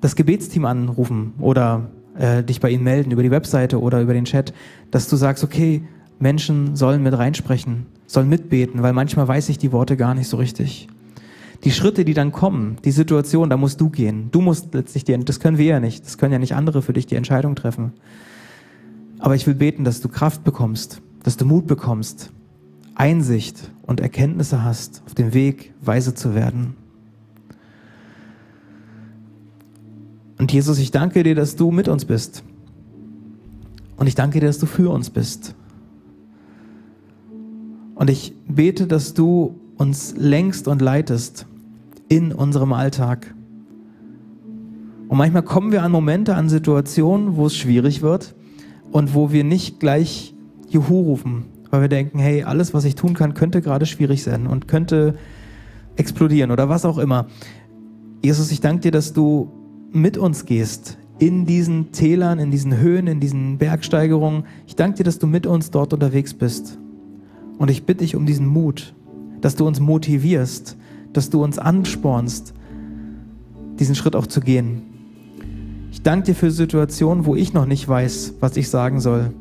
das 0.01 0.17
Gebetsteam 0.17 0.65
anrufen 0.65 1.35
oder 1.39 1.91
äh, 2.19 2.43
dich 2.43 2.61
bei 2.61 2.71
ihnen 2.71 2.85
melden 2.85 3.11
über 3.11 3.23
die 3.23 3.31
Webseite 3.31 3.81
oder 3.81 4.01
über 4.01 4.15
den 4.15 4.25
Chat, 4.25 4.53
dass 4.91 5.09
du 5.09 5.17
sagst, 5.17 5.45
okay, 5.45 5.83
Menschen 6.19 6.77
sollen 6.77 7.03
mit 7.03 7.17
reinsprechen, 7.17 7.87
sollen 8.07 8.29
mitbeten, 8.29 8.83
weil 8.83 8.93
manchmal 8.93 9.29
weiß 9.29 9.49
ich 9.49 9.59
die 9.59 9.73
Worte 9.73 9.97
gar 9.97 10.15
nicht 10.15 10.29
so 10.29 10.37
richtig 10.37 10.89
die 11.65 11.73
Schritte, 11.73 12.05
die 12.05 12.15
dann 12.15 12.31
kommen, 12.31 12.77
die 12.85 12.91
Situation, 12.91 13.49
da 13.49 13.57
musst 13.57 13.81
du 13.81 13.89
gehen. 13.89 14.29
Du 14.31 14.41
musst 14.41 14.75
letztlich 14.75 15.05
die, 15.05 15.19
das 15.25 15.41
können 15.41 15.57
wir 15.57 15.65
ja 15.65 15.81
nicht, 15.81 16.05
das 16.05 16.19
können 16.19 16.33
ja 16.33 16.39
nicht 16.39 16.55
andere 16.55 16.83
für 16.83 16.93
dich 16.93 17.07
die 17.07 17.17
Entscheidung 17.17 17.57
treffen. 17.57 17.93
Aber 19.19 19.35
ich 19.35 19.47
will 19.47 19.55
beten, 19.55 19.85
dass 19.85 20.03
du 20.03 20.09
Kraft 20.09 20.45
bekommst, 20.45 21.01
dass 21.23 21.39
du 21.39 21.47
Mut 21.47 21.67
bekommst, 21.67 22.31
Einsicht 22.95 23.71
und 23.83 24.01
Erkenntnisse 24.01 24.63
hast, 24.63 25.03
auf 25.07 25.15
dem 25.15 25.33
Weg 25.33 25.73
weise 25.81 26.15
zu 26.15 26.35
werden. 26.35 26.77
Und 30.39 30.53
Jesus, 30.53 30.79
ich 30.79 30.91
danke 30.91 31.23
dir, 31.23 31.35
dass 31.35 31.57
du 31.57 31.71
mit 31.71 31.89
uns 31.89 32.05
bist. 32.05 32.43
Und 33.97 34.07
ich 34.07 34.15
danke 34.15 34.41
dir, 34.41 34.47
dass 34.47 34.59
du 34.59 34.67
für 34.67 34.91
uns 34.91 35.11
bist. 35.11 35.55
Und 37.95 38.11
ich 38.11 38.35
bete, 38.49 38.87
dass 38.87 39.15
du 39.15 39.61
uns 39.77 40.15
lenkst 40.17 40.69
und 40.69 40.83
leitest 40.83 41.47
in 42.09 42.33
unserem 42.33 42.73
Alltag. 42.73 43.35
Und 45.09 45.19
manchmal 45.19 45.43
kommen 45.43 45.71
wir 45.71 45.83
an 45.83 45.93
Momente, 45.93 46.35
an 46.35 46.49
Situationen, 46.49 47.37
wo 47.37 47.47
es 47.47 47.57
schwierig 47.57 48.03
wird 48.03 48.35
und 48.91 49.15
wo 49.15 49.31
wir 49.31 49.45
nicht 49.45 49.79
gleich 49.79 50.35
Juhu 50.69 51.01
rufen, 51.03 51.45
weil 51.71 51.83
wir 51.83 51.89
denken, 51.89 52.19
hey, 52.19 52.43
alles, 52.43 52.75
was 52.75 52.85
ich 52.85 52.95
tun 52.97 53.15
kann, 53.15 53.35
könnte 53.35 53.61
gerade 53.61 53.87
schwierig 53.87 54.23
sein 54.23 54.47
und 54.47 54.67
könnte 54.67 55.15
explodieren 55.97 56.51
oder 56.51 56.69
was 56.69 56.85
auch 56.85 56.99
immer. 56.99 57.27
Jesus, 58.23 58.51
ich 58.51 58.61
danke 58.61 58.81
dir, 58.81 58.91
dass 58.91 59.13
du 59.13 59.53
mit 59.95 60.19
uns 60.19 60.45
gehst 60.45 60.99
in 61.19 61.47
diesen 61.47 61.93
Tälern, 61.93 62.39
in 62.39 62.51
diesen 62.51 62.79
Höhen, 62.79 63.07
in 63.07 63.21
diesen 63.21 63.59
Bergsteigerungen. 63.59 64.45
Ich 64.67 64.75
danke 64.75 64.99
dir, 64.99 65.05
dass 65.05 65.19
du 65.19 65.27
mit 65.27 65.47
uns 65.47 65.71
dort 65.71 65.93
unterwegs 65.93 66.35
bist. 66.35 66.79
Und 67.59 67.71
ich 67.71 67.85
bitte 67.87 68.03
dich 68.03 68.17
um 68.17 68.27
diesen 68.27 68.47
Mut, 68.47 68.95
dass 69.41 69.55
du 69.55 69.67
uns 69.67 69.79
motivierst, 69.79 70.77
dass 71.13 71.31
du 71.31 71.43
uns 71.45 71.59
anspornst, 71.59 72.53
diesen 73.79 73.95
Schritt 73.95 74.17
auch 74.17 74.27
zu 74.27 74.41
gehen. 74.41 74.83
Ich 75.93 76.03
danke 76.03 76.27
dir 76.27 76.35
für 76.35 76.51
Situationen, 76.51 77.25
wo 77.25 77.37
ich 77.37 77.53
noch 77.53 77.67
nicht 77.67 77.89
weiß, 77.89 78.35
was 78.41 78.57
ich 78.57 78.69
sagen 78.69 78.99
soll. 78.99 79.33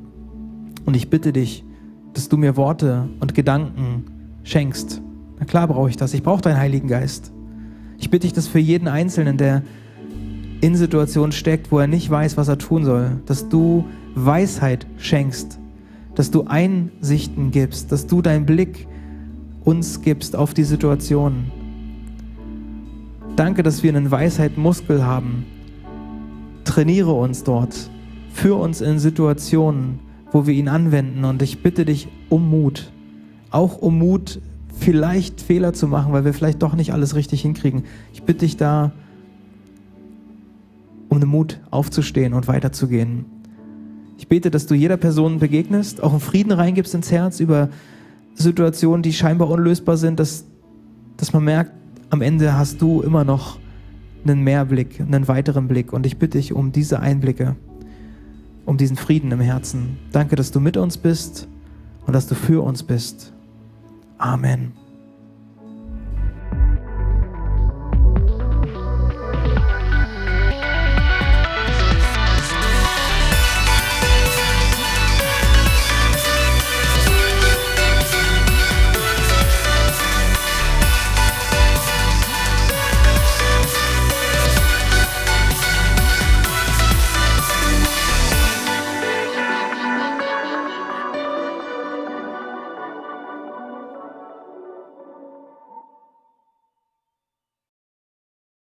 Und 0.85 0.95
ich 0.95 1.09
bitte 1.09 1.33
dich, 1.33 1.65
dass 2.13 2.29
du 2.29 2.37
mir 2.37 2.55
Worte 2.55 3.09
und 3.19 3.33
Gedanken 3.33 4.03
schenkst. 4.43 5.01
Na 5.39 5.45
klar 5.45 5.67
brauche 5.67 5.89
ich 5.89 5.97
das. 5.97 6.13
Ich 6.13 6.21
brauche 6.21 6.41
deinen 6.41 6.57
Heiligen 6.57 6.87
Geist. 6.87 7.31
Ich 7.97 8.11
bitte 8.11 8.27
dich 8.27 8.33
das 8.33 8.47
für 8.47 8.59
jeden 8.59 8.87
Einzelnen, 8.87 9.37
der 9.37 9.63
in 10.63 10.77
Situationen 10.77 11.33
steckt, 11.33 11.73
wo 11.73 11.79
er 11.79 11.87
nicht 11.87 12.09
weiß, 12.09 12.37
was 12.37 12.47
er 12.47 12.57
tun 12.57 12.85
soll. 12.85 13.19
Dass 13.25 13.49
du 13.49 13.83
Weisheit 14.15 14.87
schenkst, 14.97 15.59
dass 16.15 16.31
du 16.31 16.45
Einsichten 16.45 17.51
gibst, 17.51 17.91
dass 17.91 18.07
du 18.07 18.21
deinen 18.21 18.45
Blick 18.45 18.87
uns 19.65 20.01
gibst 20.01 20.37
auf 20.37 20.53
die 20.53 20.63
Situation. 20.63 21.51
Danke, 23.35 23.61
dass 23.61 23.83
wir 23.83 23.93
einen 23.93 24.09
Weisheitmuskel 24.09 25.05
haben. 25.05 25.45
Trainiere 26.63 27.11
uns 27.11 27.43
dort. 27.43 27.89
Führ 28.31 28.57
uns 28.57 28.79
in 28.79 28.99
Situationen, 28.99 29.99
wo 30.31 30.47
wir 30.47 30.53
ihn 30.53 30.69
anwenden. 30.69 31.25
Und 31.25 31.41
ich 31.41 31.61
bitte 31.61 31.83
dich 31.83 32.07
um 32.29 32.49
Mut. 32.49 32.89
Auch 33.51 33.79
um 33.79 33.99
Mut, 33.99 34.39
vielleicht 34.79 35.41
Fehler 35.41 35.73
zu 35.73 35.89
machen, 35.89 36.13
weil 36.13 36.23
wir 36.23 36.33
vielleicht 36.33 36.63
doch 36.63 36.73
nicht 36.73 36.93
alles 36.93 37.15
richtig 37.15 37.41
hinkriegen. 37.41 37.83
Ich 38.13 38.23
bitte 38.23 38.45
dich 38.45 38.55
da, 38.55 38.93
den 41.23 41.29
Mut 41.29 41.59
aufzustehen 41.71 42.33
und 42.33 42.47
weiterzugehen. 42.47 43.25
Ich 44.17 44.27
bete, 44.27 44.51
dass 44.51 44.67
du 44.67 44.75
jeder 44.75 44.97
Person 44.97 45.39
begegnest, 45.39 46.01
auch 46.03 46.11
einen 46.11 46.19
Frieden 46.19 46.51
reingibst 46.51 46.93
ins 46.93 47.11
Herz 47.11 47.39
über 47.39 47.69
Situationen, 48.35 49.01
die 49.03 49.13
scheinbar 49.13 49.49
unlösbar 49.49 49.97
sind, 49.97 50.19
dass, 50.19 50.45
dass 51.17 51.33
man 51.33 51.43
merkt, 51.43 51.71
am 52.09 52.21
Ende 52.21 52.57
hast 52.57 52.81
du 52.81 53.01
immer 53.01 53.23
noch 53.23 53.59
einen 54.23 54.43
Mehrblick, 54.43 54.99
einen 54.99 55.27
weiteren 55.27 55.67
Blick. 55.67 55.93
Und 55.93 56.05
ich 56.05 56.17
bitte 56.17 56.37
dich 56.37 56.53
um 56.53 56.71
diese 56.71 56.99
Einblicke, 56.99 57.55
um 58.65 58.77
diesen 58.77 58.97
Frieden 58.97 59.31
im 59.31 59.41
Herzen. 59.41 59.97
Danke, 60.11 60.35
dass 60.35 60.51
du 60.51 60.59
mit 60.59 60.77
uns 60.77 60.97
bist 60.97 61.47
und 62.05 62.13
dass 62.13 62.27
du 62.27 62.35
für 62.35 62.63
uns 62.63 62.83
bist. 62.83 63.33
Amen. 64.17 64.82